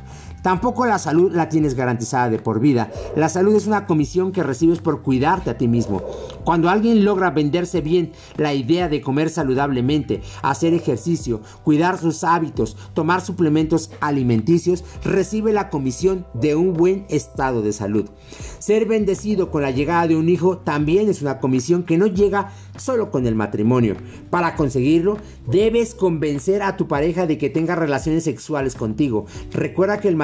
Tampoco 0.47 0.87
la 0.87 1.01
salud 1.01 1.33
la 1.35 1.49
tienes 1.49 1.75
garantizada 1.75 2.31
de 2.31 2.39
por 2.39 2.61
vida. 2.61 2.89
La 3.17 3.29
salud 3.29 3.57
es 3.57 3.67
una 3.67 3.85
comisión 3.85 4.31
que 4.31 4.45
recibes 4.45 4.79
por 4.79 5.03
cuidarte 5.03 5.51
a 5.51 5.59
ti 5.59 5.67
mismo. 5.67 6.01
Cuando 6.45 6.69
alguien 6.69 7.05
logra 7.05 7.31
venderse 7.31 7.81
bien 7.81 8.13
la 8.37 8.55
idea 8.55 8.89
de 8.89 9.01
comer 9.01 9.29
saludablemente, 9.29 10.23
hacer 10.43 10.73
ejercicio, 10.73 11.41
cuidar 11.65 11.99
sus 11.99 12.23
hábitos, 12.23 12.77
tomar 12.95 13.23
suplementos 13.23 13.91
alimenticios, 13.99 14.85
recibe 15.03 15.53
la 15.53 15.69
comisión 15.69 16.25
de 16.33 16.55
un 16.55 16.75
buen 16.75 17.07
estado 17.09 17.61
de 17.61 17.73
salud. 17.73 18.09
Ser 18.61 18.87
bendecido 18.87 19.51
con 19.51 19.63
la 19.63 19.73
llegada 19.73 20.07
de 20.07 20.15
un 20.15 20.29
hijo 20.29 20.59
también 20.59 21.09
es 21.09 21.23
una 21.23 21.41
comisión 21.41 21.83
que 21.83 21.99
no 21.99 22.07
llega 22.07 22.53
solo 22.77 23.11
con 23.11 23.27
el 23.27 23.35
matrimonio. 23.35 23.97
Para 24.31 24.55
conseguirlo, 24.55 25.19
debes 25.49 25.93
convencer 25.95 26.63
a 26.63 26.77
tu 26.77 26.87
pareja 26.87 27.27
de 27.27 27.37
que 27.37 27.51
tenga 27.51 27.75
relaciones 27.75 28.23
sexuales 28.23 28.77
contigo. 28.77 29.27
Recuerda 29.51 29.99
que 29.99 30.07
el 30.07 30.15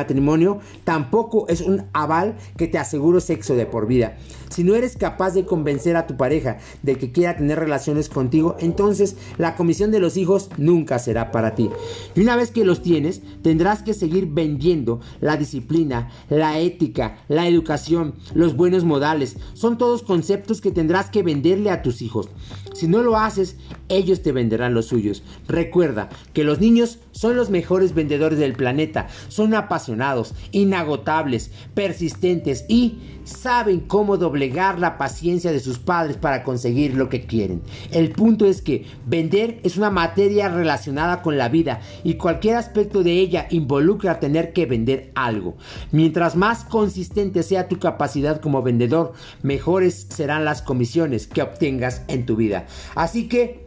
tampoco 0.85 1.47
es 1.49 1.61
un 1.61 1.85
aval 1.93 2.37
que 2.57 2.69
te 2.69 2.79
asegure 2.79 3.21
sexo 3.21 3.55
de 3.55 3.67
por 3.67 3.87
vida. 3.87 4.17
Si 4.51 4.65
no 4.65 4.75
eres 4.75 4.97
capaz 4.97 5.33
de 5.33 5.47
convencer 5.47 5.97
a 5.97 6.07
tu 6.07 6.17
pareja 6.17 6.59
de 6.83 6.97
que 6.97 7.11
quiera 7.11 7.37
tener 7.37 7.59
relaciones 7.59 8.09
contigo, 8.09 8.57
entonces 8.61 9.17
la 9.39 9.57
comisión 9.57 9.91
de 9.91 10.01
los 10.01 10.17
hijos 10.17 10.51
nunca 10.59 10.99
será 10.99 11.33
para 11.33 11.55
ti. 11.55 11.71
Y 12.15 12.21
una 12.21 12.37
vez 12.37 12.51
que 12.51 12.65
los 12.65 12.83
tienes, 12.83 13.23
tendrás 13.43 13.83
que 13.83 13.95
seguir 13.95 14.27
vendiendo 14.27 15.01
la 15.21 15.37
disciplina, 15.37 16.11
la 16.29 16.59
ética, 16.59 17.19
la 17.29 17.49
educación, 17.49 18.15
los 18.35 18.55
buenos 18.55 18.85
modales. 18.85 19.37
Son 19.55 19.79
todos 19.79 20.03
conceptos 20.03 20.61
que 20.61 20.71
tendrás 20.71 21.09
que 21.11 21.23
venderle 21.23 21.71
a 21.71 21.83
tus 21.83 22.03
hijos. 22.03 22.29
Si 22.75 22.89
no 22.89 23.03
lo 23.03 23.17
haces, 23.17 23.57
ellos 23.89 24.23
te 24.23 24.33
venderán 24.33 24.75
los 24.75 24.87
suyos. 24.87 25.23
Recuerda 25.49 26.09
que 26.33 26.45
los 26.45 26.61
niños 26.61 26.99
son 27.13 27.37
los 27.37 27.51
mejores 27.51 27.95
vendedores 27.95 28.39
del 28.39 28.55
planeta. 28.55 29.09
Son 29.29 29.55
apasionados, 29.55 30.35
inagotables, 30.53 31.51
persistentes 31.75 32.65
y 32.69 32.99
saben 33.25 33.81
cómo 33.81 34.17
doblegar 34.17 34.79
la 34.79 34.99
paciencia 34.99 35.53
de 35.53 35.61
sus 35.61 35.79
padres 35.79 36.17
para 36.17 36.43
conseguir 36.43 36.95
lo 36.95 37.09
que 37.09 37.27
quieren. 37.27 37.63
El 37.91 38.11
punto 38.11 38.47
es 38.47 38.63
que 38.63 38.87
vender 39.07 39.61
es 39.63 39.77
una 39.77 39.91
materia 39.91 40.49
relacionada 40.49 41.23
con 41.23 41.39
la 41.39 41.49
vida 41.49 41.81
y 42.05 42.15
cualquier 42.15 42.57
aspecto 42.57 43.03
de 43.03 43.13
ella 43.13 43.47
involucra 43.51 44.21
tener 44.21 44.53
que 44.53 44.67
vender 44.67 45.13
algo. 45.15 45.57
Mientras 45.91 46.37
más 46.37 46.65
consistente 46.65 47.43
sea 47.43 47.69
tu 47.69 47.79
capacidad 47.79 48.41
como 48.41 48.63
vendedor, 48.63 49.13
mejores 49.43 50.07
serán 50.11 50.45
las 50.45 50.63
comisiones 50.63 51.27
que 51.27 51.43
obtengas 51.43 52.03
en 52.09 52.27
tu 52.27 52.37
vida. 52.37 52.67
Así 52.95 53.29
que 53.29 53.67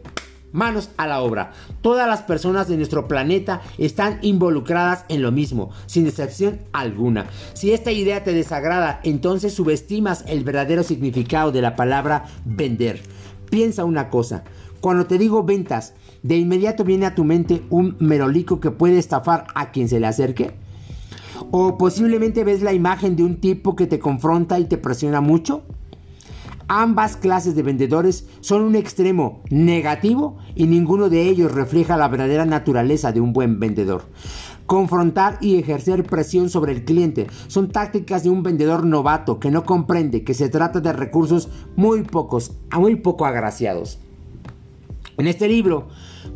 manos 0.52 0.90
a 0.96 1.06
la 1.06 1.20
obra. 1.20 1.52
Todas 1.80 2.08
las 2.08 2.22
personas 2.22 2.68
de 2.68 2.76
nuestro 2.76 3.08
planeta 3.08 3.62
están 3.78 4.18
involucradas 4.22 5.04
en 5.08 5.22
lo 5.22 5.32
mismo, 5.32 5.70
sin 5.86 6.06
excepción 6.06 6.60
alguna. 6.72 7.26
Si 7.54 7.72
esta 7.72 7.92
idea 7.92 8.24
te 8.24 8.32
desagrada, 8.32 9.00
entonces 9.02 9.54
subestimas 9.54 10.24
el 10.26 10.44
verdadero 10.44 10.82
significado 10.82 11.52
de 11.52 11.62
la 11.62 11.76
palabra 11.76 12.24
vender. 12.44 13.00
Piensa 13.50 13.84
una 13.84 14.10
cosa, 14.10 14.44
cuando 14.80 15.06
te 15.06 15.18
digo 15.18 15.42
ventas, 15.42 15.94
de 16.22 16.36
inmediato 16.36 16.84
viene 16.84 17.06
a 17.06 17.14
tu 17.14 17.24
mente 17.24 17.62
un 17.70 17.96
merolico 17.98 18.60
que 18.60 18.70
puede 18.70 18.98
estafar 18.98 19.46
a 19.54 19.70
quien 19.70 19.88
se 19.88 20.00
le 20.00 20.06
acerque. 20.06 20.54
O 21.50 21.78
posiblemente 21.78 22.44
ves 22.44 22.62
la 22.62 22.72
imagen 22.72 23.16
de 23.16 23.22
un 23.22 23.36
tipo 23.40 23.76
que 23.76 23.86
te 23.86 23.98
confronta 23.98 24.58
y 24.58 24.64
te 24.64 24.78
presiona 24.78 25.20
mucho. 25.20 25.62
Ambas 26.68 27.16
clases 27.16 27.54
de 27.54 27.62
vendedores 27.62 28.26
son 28.40 28.62
un 28.62 28.74
extremo 28.74 29.40
negativo 29.50 30.36
y 30.56 30.66
ninguno 30.66 31.08
de 31.08 31.22
ellos 31.22 31.52
refleja 31.52 31.96
la 31.96 32.08
verdadera 32.08 32.44
naturaleza 32.44 33.12
de 33.12 33.20
un 33.20 33.32
buen 33.32 33.60
vendedor. 33.60 34.02
Confrontar 34.66 35.38
y 35.40 35.60
ejercer 35.60 36.02
presión 36.02 36.50
sobre 36.50 36.72
el 36.72 36.84
cliente 36.84 37.28
son 37.46 37.70
tácticas 37.70 38.24
de 38.24 38.30
un 38.30 38.42
vendedor 38.42 38.84
novato 38.84 39.38
que 39.38 39.52
no 39.52 39.64
comprende 39.64 40.24
que 40.24 40.34
se 40.34 40.48
trata 40.48 40.80
de 40.80 40.92
recursos 40.92 41.48
muy 41.76 42.02
pocos, 42.02 42.52
muy 42.76 42.96
poco 42.96 43.26
agraciados. 43.26 44.00
En 45.18 45.26
este 45.26 45.48
libro 45.48 45.88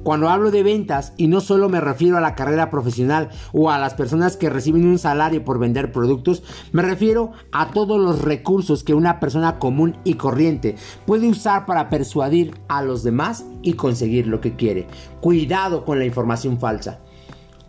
cuando 0.02 0.30
hablo 0.30 0.50
de 0.50 0.62
ventas, 0.62 1.12
y 1.18 1.28
no 1.28 1.40
solo 1.40 1.68
me 1.68 1.80
refiero 1.80 2.16
a 2.16 2.22
la 2.22 2.34
carrera 2.34 2.70
profesional 2.70 3.28
o 3.52 3.70
a 3.70 3.78
las 3.78 3.94
personas 3.94 4.36
que 4.36 4.48
reciben 4.48 4.86
un 4.86 4.98
salario 4.98 5.44
por 5.44 5.58
vender 5.58 5.92
productos, 5.92 6.42
me 6.72 6.82
refiero 6.82 7.32
a 7.52 7.70
todos 7.70 8.00
los 8.00 8.22
recursos 8.22 8.82
que 8.82 8.94
una 8.94 9.20
persona 9.20 9.58
común 9.58 9.98
y 10.04 10.14
corriente 10.14 10.76
puede 11.06 11.28
usar 11.28 11.66
para 11.66 11.90
persuadir 11.90 12.54
a 12.68 12.82
los 12.82 13.02
demás 13.02 13.44
y 13.62 13.74
conseguir 13.74 14.26
lo 14.26 14.40
que 14.40 14.56
quiere. 14.56 14.86
Cuidado 15.20 15.84
con 15.84 15.98
la 15.98 16.06
información 16.06 16.58
falsa. 16.58 17.00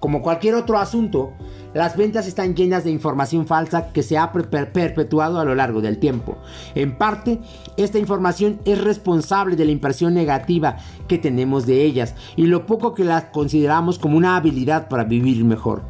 Como 0.01 0.24
cualquier 0.24 0.55
otro 0.55 0.79
asunto, 0.79 1.34
las 1.75 1.96
ventas 1.96 2.25
están 2.25 2.55
llenas 2.55 2.84
de 2.84 2.89
información 2.89 3.46
falsa 3.46 3.93
que 3.93 4.01
se 4.01 4.17
ha 4.17 4.31
perpetuado 4.31 5.39
a 5.39 5.46
lo 5.46 5.53
largo 5.53 5.79
del 5.79 6.00
tiempo. 6.00 6.39
En 6.74 6.98
parte, 6.98 7.39
esta 7.77 8.00
información 8.00 8.60
es 8.65 8.84
responsable 8.84 9.55
de 9.55 9.65
la 9.65 9.72
impresión 9.72 10.15
negativa 10.15 10.77
que 11.08 11.20
tenemos 11.20 11.67
de 11.67 11.84
ellas 11.84 12.15
y 12.36 12.48
lo 12.48 12.65
poco 12.65 12.96
que 12.96 13.03
las 13.03 13.25
consideramos 13.25 14.00
como 14.00 14.17
una 14.17 14.36
habilidad 14.36 14.89
para 14.89 15.03
vivir 15.03 15.46
mejor. 15.46 15.84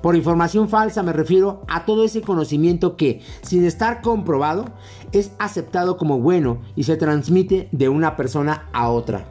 Por 0.00 0.16
información 0.16 0.70
falsa 0.70 1.02
me 1.02 1.12
refiero 1.12 1.64
a 1.68 1.84
todo 1.84 2.04
ese 2.04 2.22
conocimiento 2.22 2.96
que, 2.96 3.20
sin 3.42 3.66
estar 3.66 4.00
comprobado, 4.00 4.64
es 5.12 5.32
aceptado 5.38 5.98
como 5.98 6.18
bueno 6.18 6.62
y 6.76 6.84
se 6.84 6.96
transmite 6.96 7.68
de 7.72 7.90
una 7.90 8.16
persona 8.16 8.70
a 8.72 8.88
otra. 8.88 9.26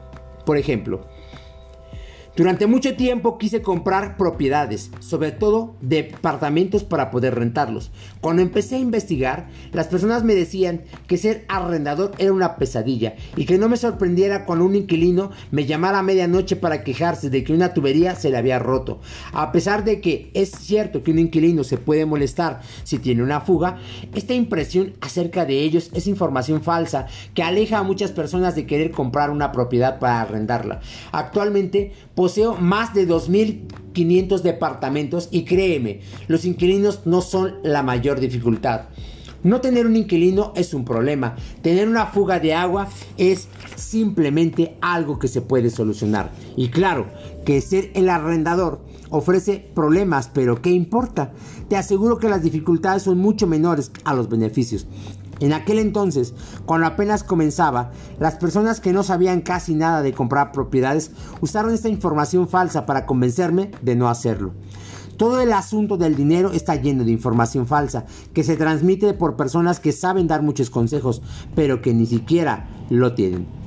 Por 0.46 0.56
ejemplo, 0.56 1.00
durante 2.36 2.66
mucho 2.66 2.96
tiempo 2.96 3.38
quise 3.38 3.62
comprar 3.62 4.16
propiedades, 4.16 4.90
sobre 4.98 5.30
todo 5.30 5.76
departamentos 5.80 6.82
para 6.82 7.12
poder 7.12 7.36
rentarlos. 7.36 7.92
Cuando 8.20 8.42
empecé 8.42 8.74
a 8.74 8.80
investigar, 8.80 9.46
las 9.72 9.86
personas 9.86 10.24
me 10.24 10.34
decían 10.34 10.82
que 11.06 11.16
ser 11.16 11.44
arrendador 11.46 12.10
era 12.18 12.32
una 12.32 12.56
pesadilla 12.56 13.14
y 13.36 13.44
que 13.44 13.56
no 13.56 13.68
me 13.68 13.76
sorprendiera 13.76 14.46
cuando 14.46 14.64
un 14.64 14.74
inquilino 14.74 15.30
me 15.52 15.64
llamara 15.64 16.00
a 16.00 16.02
medianoche 16.02 16.56
para 16.56 16.82
quejarse 16.82 17.30
de 17.30 17.44
que 17.44 17.52
una 17.52 17.72
tubería 17.72 18.16
se 18.16 18.30
le 18.30 18.36
había 18.36 18.58
roto. 18.58 19.00
A 19.32 19.52
pesar 19.52 19.84
de 19.84 20.00
que 20.00 20.32
es 20.34 20.50
cierto 20.50 21.04
que 21.04 21.12
un 21.12 21.20
inquilino 21.20 21.62
se 21.62 21.78
puede 21.78 22.04
molestar 22.04 22.62
si 22.82 22.98
tiene 22.98 23.22
una 23.22 23.42
fuga, 23.42 23.78
esta 24.12 24.34
impresión 24.34 24.94
acerca 25.00 25.44
de 25.44 25.60
ellos 25.60 25.90
es 25.94 26.08
información 26.08 26.62
falsa 26.62 27.06
que 27.32 27.44
aleja 27.44 27.78
a 27.78 27.84
muchas 27.84 28.10
personas 28.10 28.56
de 28.56 28.66
querer 28.66 28.90
comprar 28.90 29.30
una 29.30 29.52
propiedad 29.52 30.00
para 30.00 30.20
arrendarla. 30.20 30.80
Actualmente, 31.12 31.92
Poseo 32.24 32.54
más 32.54 32.94
de 32.94 33.06
2.500 33.06 34.40
departamentos 34.40 35.28
y 35.30 35.44
créeme, 35.44 36.00
los 36.26 36.46
inquilinos 36.46 37.00
no 37.04 37.20
son 37.20 37.56
la 37.62 37.82
mayor 37.82 38.18
dificultad. 38.18 38.86
No 39.42 39.60
tener 39.60 39.84
un 39.84 39.94
inquilino 39.94 40.54
es 40.56 40.72
un 40.72 40.86
problema. 40.86 41.36
Tener 41.60 41.86
una 41.86 42.06
fuga 42.06 42.40
de 42.40 42.54
agua 42.54 42.88
es 43.18 43.48
simplemente 43.76 44.78
algo 44.80 45.18
que 45.18 45.28
se 45.28 45.42
puede 45.42 45.68
solucionar. 45.68 46.32
Y 46.56 46.68
claro, 46.68 47.08
que 47.44 47.60
ser 47.60 47.90
el 47.92 48.08
arrendador 48.08 48.80
ofrece 49.10 49.70
problemas, 49.74 50.30
pero 50.32 50.62
¿qué 50.62 50.70
importa? 50.70 51.34
Te 51.68 51.76
aseguro 51.76 52.18
que 52.18 52.30
las 52.30 52.42
dificultades 52.42 53.02
son 53.02 53.18
mucho 53.18 53.46
menores 53.46 53.92
a 54.04 54.14
los 54.14 54.30
beneficios. 54.30 54.86
En 55.40 55.52
aquel 55.52 55.78
entonces, 55.78 56.34
cuando 56.66 56.86
apenas 56.86 57.24
comenzaba, 57.24 57.92
las 58.18 58.36
personas 58.36 58.80
que 58.80 58.92
no 58.92 59.02
sabían 59.02 59.40
casi 59.40 59.74
nada 59.74 60.02
de 60.02 60.12
comprar 60.12 60.52
propiedades 60.52 61.10
usaron 61.40 61.74
esta 61.74 61.88
información 61.88 62.48
falsa 62.48 62.86
para 62.86 63.06
convencerme 63.06 63.70
de 63.82 63.96
no 63.96 64.08
hacerlo. 64.08 64.52
Todo 65.16 65.40
el 65.40 65.52
asunto 65.52 65.96
del 65.96 66.16
dinero 66.16 66.50
está 66.52 66.74
lleno 66.74 67.04
de 67.04 67.12
información 67.12 67.66
falsa 67.66 68.04
que 68.32 68.42
se 68.42 68.56
transmite 68.56 69.14
por 69.14 69.36
personas 69.36 69.78
que 69.78 69.92
saben 69.92 70.26
dar 70.26 70.42
muchos 70.42 70.70
consejos, 70.70 71.22
pero 71.54 71.80
que 71.80 71.94
ni 71.94 72.06
siquiera 72.06 72.68
lo 72.90 73.14
tienen. 73.14 73.63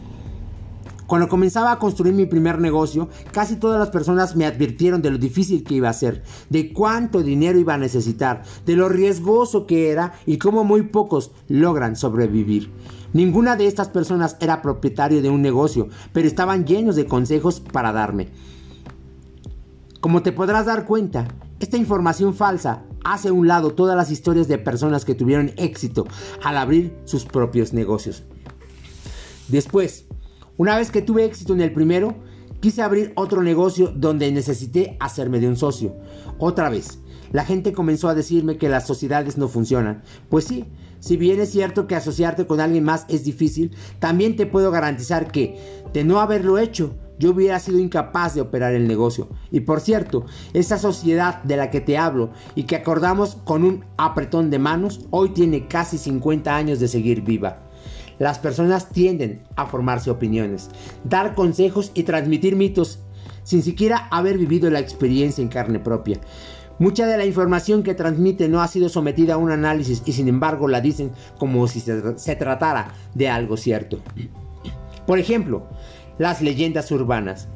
Cuando 1.07 1.29
comenzaba 1.29 1.71
a 1.71 1.79
construir 1.79 2.13
mi 2.13 2.25
primer 2.25 2.59
negocio, 2.59 3.07
casi 3.31 3.55
todas 3.55 3.79
las 3.79 3.89
personas 3.89 4.35
me 4.35 4.45
advirtieron 4.45 5.01
de 5.01 5.09
lo 5.09 5.17
difícil 5.17 5.63
que 5.63 5.75
iba 5.75 5.87
a 5.87 5.93
ser, 5.93 6.21
de 6.49 6.73
cuánto 6.73 7.23
dinero 7.23 7.57
iba 7.57 7.73
a 7.73 7.77
necesitar, 7.77 8.43
de 8.65 8.75
lo 8.75 8.89
riesgoso 8.89 9.65
que 9.65 9.89
era 9.89 10.13
y 10.25 10.37
cómo 10.37 10.65
muy 10.65 10.83
pocos 10.83 11.31
logran 11.47 11.95
sobrevivir. 11.95 12.69
Ninguna 13.13 13.55
de 13.55 13.67
estas 13.67 13.87
personas 13.87 14.35
era 14.41 14.61
propietario 14.61 15.21
de 15.21 15.29
un 15.29 15.41
negocio, 15.41 15.87
pero 16.11 16.27
estaban 16.27 16.65
llenos 16.65 16.97
de 16.97 17.05
consejos 17.05 17.61
para 17.61 17.93
darme. 17.93 18.27
Como 20.01 20.21
te 20.23 20.33
podrás 20.33 20.65
dar 20.65 20.85
cuenta, 20.85 21.27
esta 21.61 21.77
información 21.77 22.33
falsa 22.33 22.83
hace 23.05 23.29
a 23.29 23.33
un 23.33 23.47
lado 23.47 23.71
todas 23.71 23.95
las 23.95 24.11
historias 24.11 24.49
de 24.49 24.57
personas 24.57 25.05
que 25.05 25.15
tuvieron 25.15 25.53
éxito 25.55 26.05
al 26.43 26.57
abrir 26.57 26.93
sus 27.05 27.23
propios 27.23 27.71
negocios. 27.71 28.23
Después, 29.47 30.05
una 30.57 30.75
vez 30.75 30.91
que 30.91 31.01
tuve 31.01 31.25
éxito 31.25 31.53
en 31.53 31.61
el 31.61 31.71
primero, 31.71 32.15
quise 32.59 32.81
abrir 32.81 33.13
otro 33.15 33.43
negocio 33.43 33.93
donde 33.95 34.31
necesité 34.31 34.97
hacerme 34.99 35.39
de 35.39 35.47
un 35.47 35.55
socio. 35.55 35.95
Otra 36.39 36.69
vez, 36.69 36.99
la 37.31 37.45
gente 37.45 37.73
comenzó 37.73 38.09
a 38.09 38.15
decirme 38.15 38.57
que 38.57 38.69
las 38.69 38.87
sociedades 38.87 39.37
no 39.37 39.47
funcionan. 39.47 40.01
Pues 40.29 40.45
sí, 40.45 40.65
si 40.99 41.15
bien 41.15 41.39
es 41.39 41.51
cierto 41.51 41.85
que 41.85 41.95
asociarte 41.95 42.47
con 42.47 42.59
alguien 42.59 42.83
más 42.83 43.05
es 43.07 43.23
difícil, 43.23 43.75
también 43.99 44.35
te 44.35 44.47
puedo 44.47 44.71
garantizar 44.71 45.31
que, 45.31 45.83
de 45.93 46.03
no 46.03 46.19
haberlo 46.19 46.57
hecho, 46.57 46.95
yo 47.19 47.31
hubiera 47.31 47.59
sido 47.59 47.79
incapaz 47.79 48.35
de 48.35 48.41
operar 48.41 48.73
el 48.73 48.87
negocio. 48.87 49.29
Y 49.51 49.61
por 49.61 49.79
cierto, 49.79 50.25
esa 50.53 50.77
sociedad 50.77 51.43
de 51.43 51.57
la 51.57 51.69
que 51.69 51.81
te 51.81 51.97
hablo 51.97 52.31
y 52.55 52.63
que 52.63 52.75
acordamos 52.75 53.35
con 53.43 53.63
un 53.63 53.85
apretón 53.97 54.49
de 54.49 54.59
manos, 54.59 55.01
hoy 55.11 55.29
tiene 55.29 55.67
casi 55.67 55.97
50 55.97 56.55
años 56.55 56.79
de 56.79 56.87
seguir 56.87 57.21
viva. 57.21 57.66
Las 58.19 58.39
personas 58.39 58.89
tienden 58.89 59.43
a 59.55 59.65
formarse 59.65 60.09
opiniones, 60.09 60.69
dar 61.03 61.35
consejos 61.35 61.91
y 61.93 62.03
transmitir 62.03 62.55
mitos 62.55 62.99
sin 63.43 63.63
siquiera 63.63 64.07
haber 64.11 64.37
vivido 64.37 64.69
la 64.69 64.79
experiencia 64.79 65.41
en 65.41 65.47
carne 65.47 65.79
propia. 65.79 66.19
Mucha 66.79 67.07
de 67.07 67.17
la 67.17 67.25
información 67.25 67.81
que 67.81 67.95
transmite 67.95 68.49
no 68.49 68.61
ha 68.61 68.67
sido 68.67 68.89
sometida 68.89 69.35
a 69.35 69.37
un 69.37 69.51
análisis 69.51 70.03
y 70.05 70.11
sin 70.11 70.27
embargo 70.27 70.67
la 70.67 70.81
dicen 70.81 71.11
como 71.39 71.67
si 71.67 71.79
se, 71.79 72.17
se 72.19 72.35
tratara 72.35 72.93
de 73.15 73.29
algo 73.29 73.57
cierto. 73.57 73.99
Por 75.07 75.17
ejemplo, 75.17 75.67
las 76.17 76.41
leyendas 76.41 76.91
urbanas. 76.91 77.47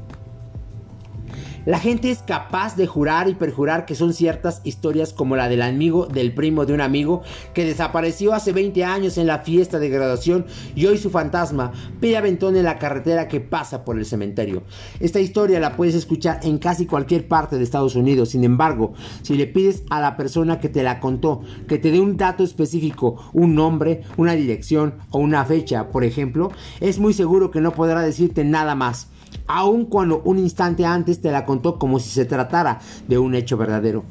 La 1.63 1.79
gente 1.79 2.09
es 2.09 2.23
capaz 2.23 2.75
de 2.75 2.87
jurar 2.87 3.29
y 3.29 3.35
perjurar 3.35 3.85
que 3.85 3.93
son 3.93 4.15
ciertas 4.15 4.61
historias 4.63 5.13
como 5.13 5.35
la 5.35 5.47
del 5.47 5.61
amigo 5.61 6.07
del 6.07 6.33
primo 6.33 6.65
de 6.65 6.73
un 6.73 6.81
amigo 6.81 7.21
que 7.53 7.65
desapareció 7.65 8.33
hace 8.33 8.51
20 8.51 8.83
años 8.83 9.19
en 9.19 9.27
la 9.27 9.39
fiesta 9.39 9.77
de 9.77 9.89
graduación 9.89 10.47
y 10.75 10.87
hoy 10.87 10.97
su 10.97 11.11
fantasma 11.11 11.71
pide 11.99 12.17
aventón 12.17 12.55
en 12.55 12.63
la 12.63 12.79
carretera 12.79 13.27
que 13.27 13.41
pasa 13.41 13.85
por 13.85 13.99
el 13.99 14.07
cementerio. 14.07 14.63
Esta 14.99 15.19
historia 15.19 15.59
la 15.59 15.75
puedes 15.75 15.93
escuchar 15.93 16.39
en 16.41 16.57
casi 16.57 16.87
cualquier 16.87 17.27
parte 17.27 17.57
de 17.57 17.63
Estados 17.63 17.95
Unidos. 17.95 18.29
Sin 18.29 18.43
embargo, 18.43 18.93
si 19.21 19.35
le 19.35 19.45
pides 19.45 19.83
a 19.91 20.01
la 20.01 20.17
persona 20.17 20.59
que 20.59 20.69
te 20.69 20.81
la 20.81 20.99
contó 20.99 21.41
que 21.67 21.77
te 21.77 21.91
dé 21.91 21.99
un 21.99 22.17
dato 22.17 22.43
específico, 22.43 23.23
un 23.33 23.53
nombre, 23.53 24.01
una 24.17 24.33
dirección 24.33 24.95
o 25.11 25.19
una 25.19 25.45
fecha, 25.45 25.89
por 25.89 26.03
ejemplo, 26.05 26.51
es 26.79 26.97
muy 26.97 27.13
seguro 27.13 27.51
que 27.51 27.61
no 27.61 27.71
podrá 27.71 28.01
decirte 28.01 28.43
nada 28.43 28.73
más 28.73 29.09
aun 29.47 29.85
cuando 29.85 30.21
un 30.23 30.39
instante 30.39 30.85
antes 30.85 31.21
te 31.21 31.31
la 31.31 31.45
contó 31.45 31.77
como 31.77 31.99
si 31.99 32.09
se 32.09 32.25
tratara 32.25 32.79
de 33.07 33.17
un 33.17 33.35
hecho 33.35 33.57
verdadero. 33.57 34.03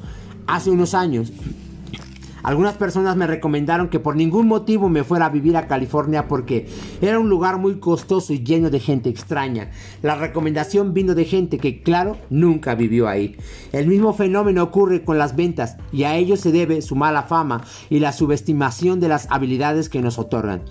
Hace 0.47 0.71
unos 0.71 0.95
años, 0.95 1.33
algunas 2.43 2.75
personas 2.75 3.17
me 3.17 3.27
recomendaron 3.27 3.89
que 3.89 4.01
por 4.01 4.17
ningún 4.17 4.49
motivo 4.49 4.89
me 4.89 5.05
fuera 5.05 5.27
a 5.27 5.31
vivir 5.31 5.57
a 5.57 5.67
California 5.67 6.27
porque 6.27 6.69
era 7.03 7.19
un 7.19 7.29
lugar 7.29 7.59
muy 7.59 7.79
costoso 7.79 8.33
y 8.33 8.43
lleno 8.43 8.71
de 8.71 8.81
gente 8.81 9.11
extraña. 9.11 9.71
La 10.03 10.15
recomendación 10.15 10.95
vino 10.95 11.15
de 11.15 11.27
gente 11.27 11.59
que, 11.59 11.83
claro, 11.83 12.17
nunca 12.31 12.75
vivió 12.75 13.09
ahí. 13.09 13.37
El 13.73 13.87
mismo 13.87 14.15
fenómeno 14.15 14.63
ocurre 14.63 15.05
con 15.05 15.19
las 15.19 15.37
ventas 15.37 15.77
y 15.93 16.05
a 16.05 16.17
ello 16.17 16.37
se 16.37 16.51
debe 16.51 16.81
su 16.81 16.97
mala 16.97 17.25
fama 17.25 17.63
y 17.91 17.99
la 17.99 18.13
subestimación 18.13 19.01
de 19.01 19.09
las 19.09 19.27
habilidades 19.31 19.89
que 19.91 20.01
nos 20.01 20.19
otorgan. 20.19 20.63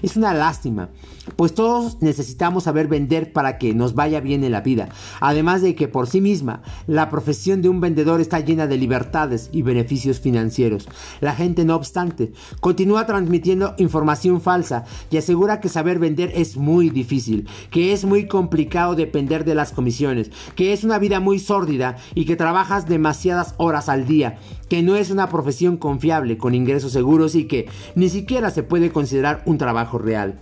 Es 0.00 0.16
una 0.16 0.32
lástima, 0.32 0.88
pues 1.36 1.54
todos 1.54 2.00
necesitamos 2.00 2.64
saber 2.64 2.88
vender 2.88 3.32
para 3.32 3.58
que 3.58 3.74
nos 3.74 3.94
vaya 3.94 4.20
bien 4.20 4.44
en 4.44 4.52
la 4.52 4.60
vida. 4.60 4.88
Además 5.20 5.62
de 5.62 5.74
que 5.74 5.88
por 5.88 6.06
sí 6.06 6.20
misma, 6.20 6.62
la 6.86 7.10
profesión 7.10 7.62
de 7.62 7.68
un 7.68 7.80
vendedor 7.80 8.20
está 8.20 8.40
llena 8.40 8.66
de 8.66 8.76
libertades 8.76 9.50
y 9.52 9.62
beneficios 9.62 10.20
financieros. 10.20 10.88
La 11.20 11.34
gente, 11.34 11.64
no 11.64 11.76
obstante, 11.76 12.32
continúa 12.60 13.06
transmitiendo 13.06 13.74
información 13.78 14.40
falsa 14.40 14.84
y 15.10 15.16
asegura 15.16 15.60
que 15.60 15.68
saber 15.68 15.98
vender 15.98 16.32
es 16.34 16.56
muy 16.56 16.90
difícil, 16.90 17.48
que 17.70 17.92
es 17.92 18.04
muy 18.04 18.26
complicado 18.26 18.94
depender 18.94 19.44
de 19.44 19.54
las 19.54 19.72
comisiones, 19.72 20.30
que 20.54 20.72
es 20.72 20.84
una 20.84 20.98
vida 20.98 21.20
muy 21.20 21.38
sórdida 21.38 21.96
y 22.14 22.24
que 22.24 22.36
trabajas 22.36 22.86
demasiadas 22.86 23.54
horas 23.56 23.88
al 23.88 24.06
día, 24.06 24.38
que 24.68 24.82
no 24.82 24.96
es 24.96 25.10
una 25.10 25.28
profesión 25.28 25.76
confiable 25.76 26.38
con 26.38 26.54
ingresos 26.54 26.92
seguros 26.92 27.34
y 27.34 27.44
que 27.44 27.68
ni 27.94 28.08
siquiera 28.08 28.50
se 28.50 28.62
puede 28.62 28.90
considerar 28.90 29.42
un 29.46 29.58
trabajo 29.58 29.98
real. 29.98 30.38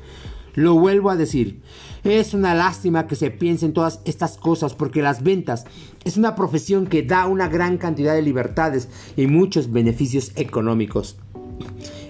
Lo 0.57 0.75
vuelvo 0.75 1.11
a 1.11 1.17
decir, 1.17 1.61
es 2.03 2.33
una 2.33 2.55
lástima 2.55 3.07
que 3.07 3.15
se 3.15 3.31
piense 3.31 3.67
en 3.67 3.75
todas 3.75 4.01
estas 4.07 4.39
cosas 4.39 4.75
porque 4.75 5.03
las 5.03 5.23
ventas 5.23 5.67
es 6.05 6.17
una 6.17 6.35
profesión 6.35 6.87
que 6.87 7.03
da 7.03 7.27
una 7.27 7.47
gran 7.49 7.77
cantidad 7.77 8.15
de 8.15 8.23
libertades 8.23 8.89
y 9.19 9.27
muchos 9.27 9.71
beneficios 9.71 10.33
económicos. 10.35 11.17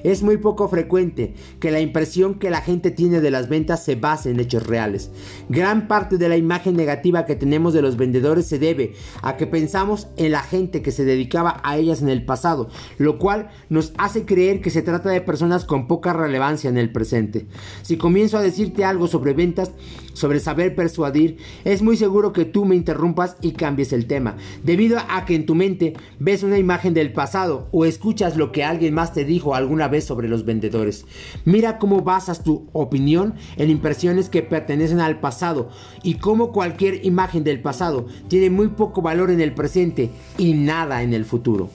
Es 0.06 0.22
muy 0.22 0.36
poco 0.36 0.68
frecuente 0.68 1.34
que 1.58 1.72
la 1.72 1.80
impresión 1.80 2.38
que 2.38 2.48
la 2.48 2.60
gente 2.60 2.92
tiene 2.92 3.20
de 3.20 3.32
las 3.32 3.48
ventas 3.48 3.84
se 3.84 3.96
base 3.96 4.30
en 4.30 4.38
hechos 4.38 4.64
reales. 4.64 5.10
Gran 5.48 5.88
parte 5.88 6.16
de 6.16 6.28
la 6.28 6.36
imagen 6.36 6.76
negativa 6.76 7.26
que 7.26 7.34
tenemos 7.34 7.74
de 7.74 7.82
los 7.82 7.96
vendedores 7.96 8.46
se 8.46 8.60
debe 8.60 8.92
a 9.22 9.36
que 9.36 9.48
pensamos 9.48 10.06
en 10.16 10.30
la 10.30 10.44
gente 10.44 10.80
que 10.80 10.92
se 10.92 11.04
dedicaba 11.04 11.60
a 11.64 11.76
ellas 11.76 12.02
en 12.02 12.08
el 12.08 12.24
pasado, 12.24 12.68
lo 12.98 13.18
cual 13.18 13.50
nos 13.68 13.94
hace 13.98 14.24
creer 14.24 14.60
que 14.60 14.70
se 14.70 14.80
trata 14.80 15.10
de 15.10 15.20
personas 15.20 15.64
con 15.64 15.88
poca 15.88 16.12
relevancia 16.12 16.70
en 16.70 16.78
el 16.78 16.92
presente. 16.92 17.48
Si 17.82 17.96
comienzo 17.96 18.38
a 18.38 18.42
decirte 18.42 18.84
algo 18.84 19.08
sobre 19.08 19.32
ventas, 19.32 19.72
sobre 20.12 20.38
saber 20.38 20.76
persuadir, 20.76 21.38
es 21.64 21.82
muy 21.82 21.96
seguro 21.96 22.32
que 22.32 22.44
tú 22.44 22.64
me 22.64 22.76
interrumpas 22.76 23.36
y 23.42 23.52
cambies 23.52 23.92
el 23.92 24.06
tema, 24.06 24.36
debido 24.62 24.98
a 25.08 25.24
que 25.24 25.34
en 25.34 25.46
tu 25.46 25.56
mente 25.56 25.94
ves 26.20 26.44
una 26.44 26.58
imagen 26.58 26.94
del 26.94 27.12
pasado 27.12 27.68
o 27.72 27.84
escuchas 27.84 28.36
lo 28.36 28.52
que 28.52 28.62
alguien 28.62 28.94
más 28.94 29.12
te 29.12 29.24
dijo 29.24 29.56
alguna 29.56 29.88
vez 29.88 29.95
sobre 30.04 30.28
los 30.28 30.44
vendedores. 30.44 31.06
Mira 31.44 31.78
cómo 31.78 32.02
basas 32.02 32.42
tu 32.42 32.68
opinión 32.72 33.34
en 33.56 33.70
impresiones 33.70 34.28
que 34.28 34.42
pertenecen 34.42 35.00
al 35.00 35.20
pasado 35.20 35.70
y 36.02 36.14
cómo 36.14 36.52
cualquier 36.52 37.04
imagen 37.04 37.44
del 37.44 37.60
pasado 37.60 38.06
tiene 38.28 38.50
muy 38.50 38.68
poco 38.68 39.02
valor 39.02 39.30
en 39.30 39.40
el 39.40 39.54
presente 39.54 40.10
y 40.38 40.54
nada 40.54 41.02
en 41.02 41.14
el 41.14 41.24
futuro. 41.24 41.70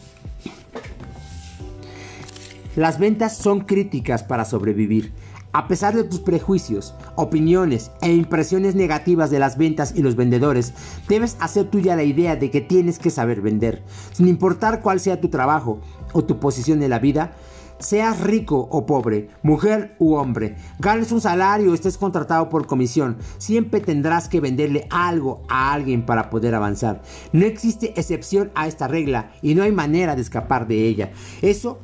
Las 2.76 3.00
ventas 3.00 3.36
son 3.36 3.62
críticas 3.62 4.24
para 4.24 4.46
sobrevivir. 4.46 5.12
A 5.54 5.68
pesar 5.68 5.94
de 5.94 6.06
tus 6.06 6.22
prejuicios, 6.22 6.94
opiniones 7.18 7.92
e 8.02 8.14
impresiones 8.14 8.74
negativas 8.74 9.30
de 9.30 9.40
las 9.40 9.58
ventas 9.58 9.94
y 9.94 10.02
los 10.02 10.16
vendedores, 10.16 10.74
debes 11.10 11.36
hacer 11.42 11.66
tuya 11.66 11.98
la 11.98 12.04
idea 12.04 12.38
de 12.38 12.50
que 12.50 12.62
tienes 12.62 13.00
que 13.00 13.10
saber 13.10 13.42
vender. 13.42 13.84
Sin 14.14 14.30
importar 14.30 14.80
cuál 14.80 15.02
sea 15.02 15.20
tu 15.20 15.28
trabajo 15.28 15.82
o 16.14 16.24
tu 16.24 16.40
posición 16.40 16.82
en 16.82 16.90
la 16.90 17.00
vida, 17.00 17.34
seas 17.82 18.20
rico 18.22 18.68
o 18.72 18.86
pobre, 18.86 19.30
mujer 19.44 19.96
u 20.00 20.14
hombre, 20.14 20.56
ganes 20.80 21.12
un 21.12 21.22
salario 21.22 21.72
o 21.72 21.74
estés 21.74 21.98
contratado 21.98 22.50
por 22.50 22.68
comisión, 22.68 23.18
siempre 23.38 23.80
tendrás 23.80 24.30
que 24.30 24.40
venderle 24.40 24.88
algo 24.90 25.44
a 25.50 25.74
alguien 25.74 26.06
para 26.06 26.30
poder 26.30 26.56
avanzar. 26.56 27.02
No 27.34 27.46
existe 27.46 27.94
excepción 28.00 28.52
a 28.56 28.68
esta 28.68 28.88
regla 28.88 29.32
y 29.42 29.56
no 29.56 29.64
hay 29.64 29.72
manera 29.72 30.16
de 30.16 30.22
escapar 30.22 30.68
de 30.68 30.88
ella. 30.88 31.12
Eso 31.42 31.80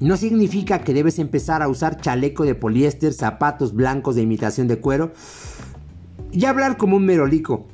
no 0.00 0.16
significa 0.16 0.80
que 0.80 0.94
debes 0.94 1.18
empezar 1.18 1.62
a 1.62 1.68
usar 1.68 2.00
chaleco 2.00 2.44
de 2.44 2.54
poliéster, 2.54 3.12
zapatos 3.12 3.74
blancos 3.74 4.16
de 4.16 4.22
imitación 4.22 4.66
de 4.66 4.80
cuero 4.80 5.12
y 6.32 6.46
hablar 6.46 6.76
como 6.78 6.96
un 6.96 7.04
merolico 7.04 7.66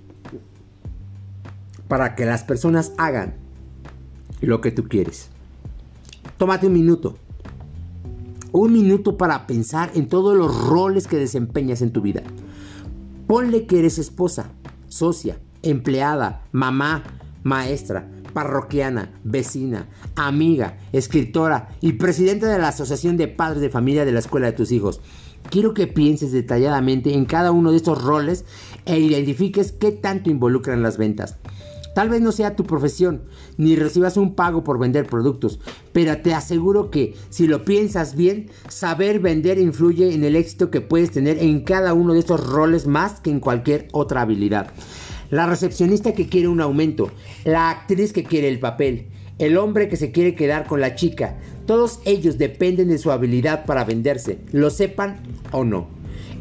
para 1.87 2.17
que 2.17 2.27
las 2.27 2.43
personas 2.43 2.93
hagan 2.99 3.35
lo 4.41 4.61
que 4.61 4.73
tú 4.73 4.89
quieres. 4.89 5.31
Tómate 6.39 6.67
un 6.67 6.75
minuto. 6.75 7.17
Un 8.53 8.73
minuto 8.73 9.17
para 9.17 9.47
pensar 9.47 9.91
en 9.95 10.09
todos 10.09 10.37
los 10.37 10.67
roles 10.67 11.07
que 11.07 11.17
desempeñas 11.17 11.81
en 11.81 11.93
tu 11.93 12.03
vida. 12.03 12.23
Ponle 13.27 13.67
que 13.67 13.79
eres 13.79 13.99
esposa, 13.99 14.51
socia, 14.89 15.39
empleada, 15.63 16.43
mamá, 16.53 17.05
maestra, 17.43 18.11
parroquiana, 18.35 19.19
vecina, 19.25 19.89
amiga, 20.15 20.77
escritora 20.93 21.71
y 21.81 21.95
presidenta 21.95 22.49
de 22.49 22.59
la 22.59 22.69
Asociación 22.69 23.17
de 23.17 23.29
Padres 23.29 23.63
de 23.63 23.71
Familia 23.71 24.05
de 24.05 24.13
la 24.13 24.19
Escuela 24.19 24.47
de 24.49 24.53
tus 24.53 24.73
hijos. 24.73 25.01
Quiero 25.51 25.73
que 25.73 25.87
pienses 25.87 26.33
detalladamente 26.33 27.15
en 27.15 27.25
cada 27.25 27.51
uno 27.51 27.71
de 27.71 27.79
estos 27.79 28.03
roles 28.03 28.45
e 28.85 28.99
identifiques 28.99 29.73
qué 29.73 29.91
tanto 29.91 30.29
involucran 30.29 30.83
las 30.83 30.99
ventas. 30.99 31.39
Tal 31.97 32.11
vez 32.11 32.21
no 32.21 32.31
sea 32.31 32.57
tu 32.57 32.65
profesión, 32.65 33.23
ni 33.57 33.75
recibas 33.75 34.19
un 34.19 34.35
pago 34.35 34.63
por 34.63 34.79
vender 34.79 35.07
productos, 35.07 35.61
pero 35.95 36.19
te 36.19 36.35
aseguro 36.35 36.91
que 36.91 37.15
si 37.31 37.47
lo 37.47 37.65
piensas 37.65 38.15
bien, 38.15 38.51
saber 38.69 39.19
vender 39.19 39.59
influye 39.59 40.13
en 40.13 40.23
el 40.23 40.37
éxito 40.37 40.71
que 40.71 40.83
puedes 40.83 41.11
tener 41.11 41.39
en 41.39 41.61
cada 41.61 41.95
uno 41.95 42.13
de 42.13 42.19
estos 42.19 42.47
roles 42.47 42.87
más 42.87 43.21
que 43.21 43.31
en 43.31 43.41
cualquier 43.41 43.89
otra 43.93 44.21
habilidad. 44.21 44.73
La 45.31 45.47
recepcionista 45.47 46.13
que 46.13 46.29
quiere 46.29 46.49
un 46.49 46.61
aumento, 46.61 47.11
la 47.47 47.71
actriz 47.71 48.13
que 48.13 48.25
quiere 48.25 48.49
el 48.49 48.61
papel, 48.61 49.07
el 49.39 49.57
hombre 49.57 49.89
que 49.89 49.97
se 49.97 50.13
quiere 50.13 50.35
quedar 50.35 50.67
con 50.67 50.83
la 50.83 50.97
chica, 50.97 51.39
todos 51.65 52.01
ellos 52.05 52.37
dependen 52.37 52.89
de 52.89 52.99
su 52.99 53.11
habilidad 53.11 53.65
para 53.65 53.85
venderse, 53.85 54.41
lo 54.53 54.69
sepan 54.69 55.23
o 55.51 55.65
no. 55.65 55.89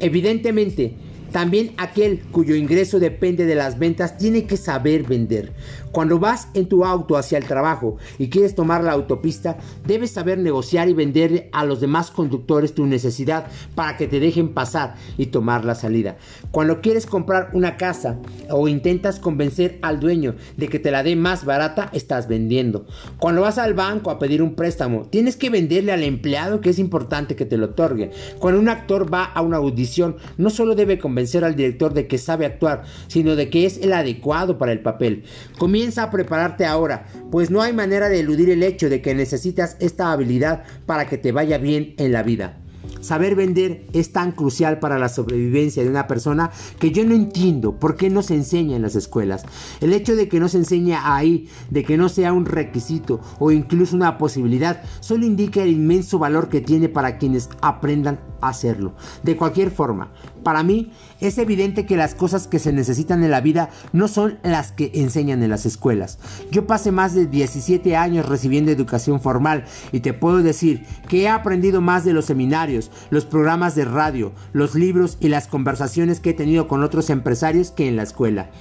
Evidentemente, 0.01 0.97
también 1.35 1.73
aquel 1.75 2.21
cuyo 2.31 2.55
ingreso 2.55 2.97
depende 2.97 3.45
de 3.45 3.55
las 3.55 3.77
ventas 3.77 4.17
tiene 4.17 4.45
que 4.45 4.55
saber 4.55 5.03
vender. 5.03 5.51
Cuando 5.95 6.19
vas 6.19 6.49
en 6.53 6.67
tu 6.67 6.83
auto 6.83 7.15
hacia 7.15 7.37
el 7.37 7.45
trabajo 7.45 7.95
y 8.19 8.29
quieres 8.29 8.53
tomar 8.53 8.83
la 8.83 8.91
autopista, 8.91 9.55
debes 9.87 10.11
saber 10.11 10.37
negociar 10.37 10.89
y 10.89 10.93
vender 10.93 11.47
a 11.53 11.63
los 11.63 11.79
demás 11.79 12.11
conductores 12.11 12.75
tu 12.75 12.85
necesidad 12.85 13.47
para 13.75 13.95
que 13.95 14.05
te 14.05 14.19
dejen 14.19 14.49
pasar 14.49 14.95
y 15.17 15.27
tomar 15.27 15.63
la 15.63 15.73
salida. 15.73 16.17
Cuando 16.51 16.81
quieres 16.81 17.05
comprar 17.05 17.51
una 17.53 17.77
casa 17.77 18.19
o 18.49 18.67
intentas 18.67 19.21
convencer 19.21 19.79
al 19.83 20.01
dueño 20.01 20.35
de 20.57 20.67
que 20.67 20.79
te 20.79 20.91
la 20.91 21.01
dé 21.01 21.15
más 21.15 21.45
barata, 21.45 21.89
estás 21.93 22.27
vendiendo. 22.27 22.85
Cuando 23.17 23.43
vas 23.43 23.57
al 23.57 23.73
banco 23.73 24.11
a 24.11 24.19
pedir 24.19 24.41
un 24.41 24.55
préstamo, 24.55 25.03
tienes 25.03 25.37
que 25.37 25.49
venderle 25.49 25.93
al 25.93 26.03
empleado 26.03 26.59
que 26.59 26.71
es 26.71 26.79
importante 26.79 27.37
que 27.37 27.45
te 27.45 27.55
lo 27.55 27.67
otorgue. 27.67 28.11
Cuando 28.39 28.59
un 28.59 28.67
actor 28.67 29.13
va 29.13 29.23
a 29.23 29.41
una 29.41 29.55
audición, 29.55 30.17
no 30.35 30.49
solo 30.49 30.75
debe 30.75 30.99
convencer 30.99 31.45
al 31.45 31.55
director 31.55 31.93
de 31.93 32.05
que 32.05 32.17
sabe 32.17 32.45
actuar, 32.45 32.83
sino 33.07 33.37
de 33.37 33.49
que 33.49 33.65
es 33.65 33.77
el 33.77 33.93
adecuado 33.93 34.57
para 34.57 34.73
el 34.73 34.81
papel. 34.81 35.23
Comienza 35.57 35.84
a 35.97 36.09
prepararte 36.09 36.65
ahora, 36.65 37.05
pues 37.31 37.51
no 37.51 37.61
hay 37.61 37.73
manera 37.73 38.09
de 38.09 38.19
eludir 38.19 38.49
el 38.49 38.63
hecho 38.63 38.89
de 38.89 39.01
que 39.01 39.13
necesitas 39.13 39.77
esta 39.79 40.11
habilidad 40.11 40.63
para 40.85 41.07
que 41.07 41.17
te 41.17 41.31
vaya 41.31 41.57
bien 41.57 41.93
en 41.97 42.11
la 42.11 42.23
vida. 42.23 42.57
Saber 43.01 43.35
vender 43.35 43.85
es 43.93 44.11
tan 44.11 44.31
crucial 44.31 44.79
para 44.79 44.97
la 44.97 45.09
sobrevivencia 45.09 45.83
de 45.83 45.89
una 45.89 46.07
persona 46.07 46.49
que 46.79 46.91
yo 46.91 47.05
no 47.05 47.13
entiendo 47.13 47.79
por 47.79 47.97
qué 47.97 48.09
no 48.09 48.23
se 48.23 48.33
enseña 48.33 48.75
en 48.75 48.81
las 48.81 48.95
escuelas. 48.95 49.43
El 49.79 49.93
hecho 49.93 50.15
de 50.15 50.27
que 50.27 50.39
no 50.39 50.49
se 50.49 50.57
enseña 50.57 51.15
ahí, 51.15 51.47
de 51.69 51.83
que 51.83 51.97
no 51.97 52.09
sea 52.09 52.33
un 52.33 52.47
requisito 52.47 53.21
o 53.37 53.51
incluso 53.51 53.95
una 53.95 54.17
posibilidad, 54.17 54.81
solo 55.01 55.25
indica 55.25 55.61
el 55.61 55.69
inmenso 55.69 56.17
valor 56.17 56.49
que 56.49 56.61
tiene 56.61 56.89
para 56.89 57.19
quienes 57.19 57.49
aprendan 57.61 58.19
a 58.41 58.49
hacerlo. 58.49 58.95
De 59.21 59.37
cualquier 59.37 59.69
forma, 59.69 60.11
para 60.45 60.61
mí 60.61 60.91
es 61.19 61.39
evidente 61.39 61.87
que 61.87 61.97
las 61.97 62.13
cosas 62.13 62.47
que 62.47 62.59
se 62.59 62.71
necesitan 62.71 63.23
en 63.23 63.31
la 63.31 63.41
vida 63.41 63.71
no 63.93 64.07
son 64.07 64.37
las 64.43 64.71
que 64.71 64.91
enseñan 64.93 65.41
en 65.41 65.49
las 65.49 65.65
escuelas. 65.65 66.19
Yo 66.51 66.67
pasé 66.67 66.91
más 66.91 67.15
de 67.15 67.25
17 67.25 67.95
años 67.97 68.29
recibiendo 68.29 68.71
educación 68.71 69.19
formal 69.19 69.65
y 69.91 70.01
te 70.01 70.13
puedo 70.13 70.43
decir 70.43 70.85
que 71.09 71.23
he 71.23 71.27
aprendido 71.27 71.81
más 71.81 72.05
de 72.05 72.13
los 72.13 72.25
seminarios, 72.25 72.91
los 73.09 73.25
programas 73.25 73.73
de 73.73 73.85
radio, 73.85 74.33
los 74.53 74.75
libros 74.75 75.17
y 75.19 75.29
las 75.29 75.47
conversaciones 75.47 76.19
que 76.19 76.29
he 76.29 76.33
tenido 76.33 76.67
con 76.67 76.83
otros 76.83 77.09
empresarios 77.09 77.71
que 77.71 77.87
en 77.87 77.95
la 77.95 78.03
escuela. 78.03 78.51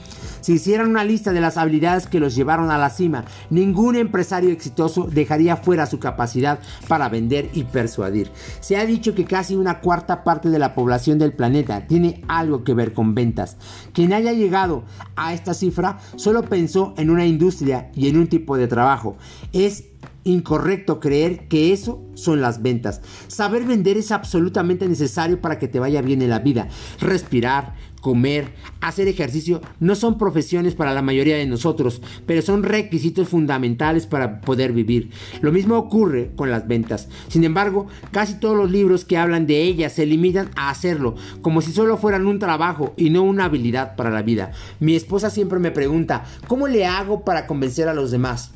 Si 0.44 0.52
hicieran 0.52 0.90
una 0.90 1.04
lista 1.04 1.33
de 1.33 1.40
las 1.40 1.57
habilidades 1.57 2.07
que 2.07 2.20
los 2.20 2.35
llevaron 2.35 2.70
a 2.70 2.76
la 2.76 2.90
cima, 2.90 3.24
ningún 3.48 3.96
empresario 3.96 4.50
exitoso 4.50 5.09
dejaría 5.11 5.57
fuera 5.57 5.87
su 5.87 5.98
capacidad 5.98 6.59
para 6.87 7.09
vender 7.09 7.48
y 7.54 7.64
persuadir. 7.64 8.30
Se 8.61 8.76
ha 8.76 8.85
dicho 8.85 9.14
que 9.14 9.24
casi 9.24 9.57
una 9.57 9.80
cuarta 9.80 10.22
parte 10.22 10.50
de 10.50 10.59
la 10.59 10.74
población 10.74 11.18
del 11.18 11.33
planeta 11.33 11.87
tiene 11.87 12.22
algo 12.28 12.62
que 12.62 12.74
ver 12.74 12.92
con 12.92 13.14
ventas. 13.14 13.57
Quien 13.94 14.12
haya 14.12 14.35
llegado 14.35 14.85
a 15.16 15.33
esta 15.33 15.54
cifra 15.54 15.98
solo 16.16 16.42
pensó 16.42 16.92
en 16.98 17.09
una 17.09 17.24
industria 17.24 17.90
y 17.94 18.09
en 18.09 18.18
un 18.18 18.26
tipo 18.26 18.59
de 18.59 18.68
trabajo. 18.68 19.16
Es 19.54 19.85
incorrecto 20.24 21.00
creer 21.00 21.48
que 21.48 21.72
eso 21.72 22.02
son 22.14 22.40
las 22.40 22.62
ventas. 22.62 23.00
Saber 23.28 23.64
vender 23.64 23.96
es 23.96 24.10
absolutamente 24.10 24.88
necesario 24.88 25.40
para 25.40 25.58
que 25.58 25.68
te 25.68 25.78
vaya 25.78 26.02
bien 26.02 26.22
en 26.22 26.30
la 26.30 26.38
vida. 26.38 26.68
Respirar, 27.00 27.74
comer, 28.00 28.52
hacer 28.80 29.08
ejercicio 29.08 29.60
no 29.80 29.94
son 29.94 30.18
profesiones 30.18 30.74
para 30.74 30.92
la 30.92 31.02
mayoría 31.02 31.37
de 31.37 31.46
nosotros, 31.46 32.02
pero 32.26 32.42
son 32.42 32.62
requisitos 32.62 33.28
fundamentales 33.28 34.06
para 34.06 34.40
poder 34.40 34.72
vivir. 34.72 35.10
Lo 35.40 35.52
mismo 35.52 35.76
ocurre 35.76 36.32
con 36.37 36.50
las 36.50 36.66
ventas. 36.68 37.08
Sin 37.28 37.44
embargo, 37.44 37.87
casi 38.10 38.34
todos 38.34 38.56
los 38.56 38.70
libros 38.70 39.04
que 39.04 39.18
hablan 39.18 39.46
de 39.46 39.62
ellas 39.62 39.92
se 39.92 40.06
limitan 40.06 40.50
a 40.56 40.70
hacerlo, 40.70 41.14
como 41.42 41.60
si 41.62 41.72
solo 41.72 41.96
fueran 41.96 42.26
un 42.26 42.38
trabajo 42.38 42.94
y 42.96 43.10
no 43.10 43.22
una 43.22 43.46
habilidad 43.46 43.96
para 43.96 44.10
la 44.10 44.22
vida. 44.22 44.52
Mi 44.80 44.94
esposa 44.94 45.30
siempre 45.30 45.58
me 45.58 45.70
pregunta, 45.70 46.24
¿cómo 46.46 46.68
le 46.68 46.87
hago 46.87 47.24
para 47.24 47.46
convencer 47.46 47.88
a 47.88 47.94
los 47.94 48.10
demás? 48.10 48.53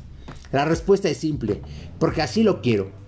La 0.51 0.65
respuesta 0.65 1.09
es 1.09 1.17
simple, 1.17 1.61
porque 1.99 2.21
así 2.21 2.43
lo 2.43 2.61
quiero. 2.61 2.99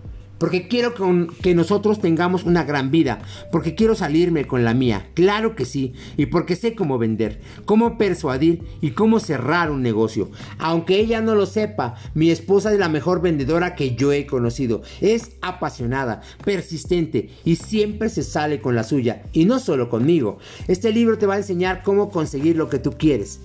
Porque 0.41 0.67
quiero 0.67 0.95
que 1.43 1.53
nosotros 1.53 2.01
tengamos 2.01 2.45
una 2.45 2.63
gran 2.63 2.89
vida. 2.89 3.19
Porque 3.51 3.75
quiero 3.75 3.93
salirme 3.93 4.45
con 4.45 4.63
la 4.63 4.73
mía. 4.73 5.11
Claro 5.13 5.55
que 5.55 5.65
sí. 5.65 5.93
Y 6.17 6.25
porque 6.25 6.55
sé 6.55 6.73
cómo 6.73 6.97
vender, 6.97 7.39
cómo 7.65 7.99
persuadir 7.99 8.63
y 8.81 8.89
cómo 8.89 9.19
cerrar 9.19 9.69
un 9.69 9.83
negocio. 9.83 10.31
Aunque 10.57 10.99
ella 10.99 11.21
no 11.21 11.35
lo 11.35 11.45
sepa, 11.45 11.93
mi 12.15 12.31
esposa 12.31 12.73
es 12.73 12.79
la 12.79 12.89
mejor 12.89 13.21
vendedora 13.21 13.75
que 13.75 13.93
yo 13.93 14.11
he 14.13 14.25
conocido. 14.25 14.81
Es 14.99 15.33
apasionada, 15.43 16.21
persistente 16.43 17.29
y 17.45 17.57
siempre 17.57 18.09
se 18.09 18.23
sale 18.23 18.59
con 18.59 18.73
la 18.73 18.83
suya. 18.83 19.21
Y 19.33 19.45
no 19.45 19.59
solo 19.59 19.89
conmigo. 19.89 20.39
Este 20.67 20.91
libro 20.91 21.19
te 21.19 21.27
va 21.27 21.35
a 21.35 21.37
enseñar 21.37 21.83
cómo 21.83 22.09
conseguir 22.09 22.55
lo 22.55 22.67
que 22.67 22.79
tú 22.79 22.93
quieres. 22.97 23.41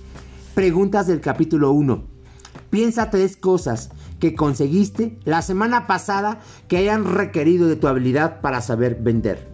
Preguntas 0.54 1.06
del 1.06 1.20
capítulo 1.20 1.72
1. 1.72 2.15
Piensa 2.70 3.10
tres 3.10 3.36
cosas 3.36 3.90
que 4.20 4.34
conseguiste 4.34 5.18
la 5.24 5.42
semana 5.42 5.86
pasada 5.86 6.40
que 6.68 6.76
hayan 6.76 7.04
requerido 7.04 7.68
de 7.68 7.76
tu 7.76 7.88
habilidad 7.88 8.40
para 8.40 8.60
saber 8.60 8.98
vender. 9.00 9.48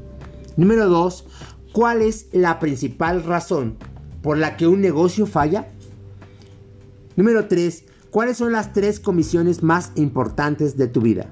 Número 0.56 0.88
2. 0.88 1.26
¿Cuál 1.72 2.02
es 2.02 2.28
la 2.32 2.58
principal 2.58 3.24
razón 3.24 3.76
por 4.22 4.38
la 4.38 4.56
que 4.56 4.66
un 4.66 4.80
negocio 4.80 5.26
falla? 5.26 5.68
Número 7.16 7.48
3. 7.48 7.84
¿Cuáles 8.10 8.36
son 8.36 8.52
las 8.52 8.74
tres 8.74 9.00
comisiones 9.00 9.62
más 9.62 9.92
importantes 9.94 10.76
de 10.76 10.86
tu 10.86 11.00
vida? 11.00 11.30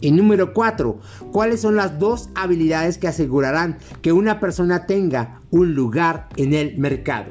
Y 0.00 0.12
número 0.12 0.52
4. 0.52 0.98
¿Cuáles 1.32 1.60
son 1.60 1.76
las 1.76 1.98
dos 1.98 2.28
habilidades 2.34 2.98
que 2.98 3.08
asegurarán 3.08 3.78
que 4.02 4.12
una 4.12 4.40
persona 4.40 4.86
tenga 4.86 5.42
un 5.50 5.74
lugar 5.74 6.28
en 6.36 6.54
el 6.54 6.78
mercado? 6.78 7.30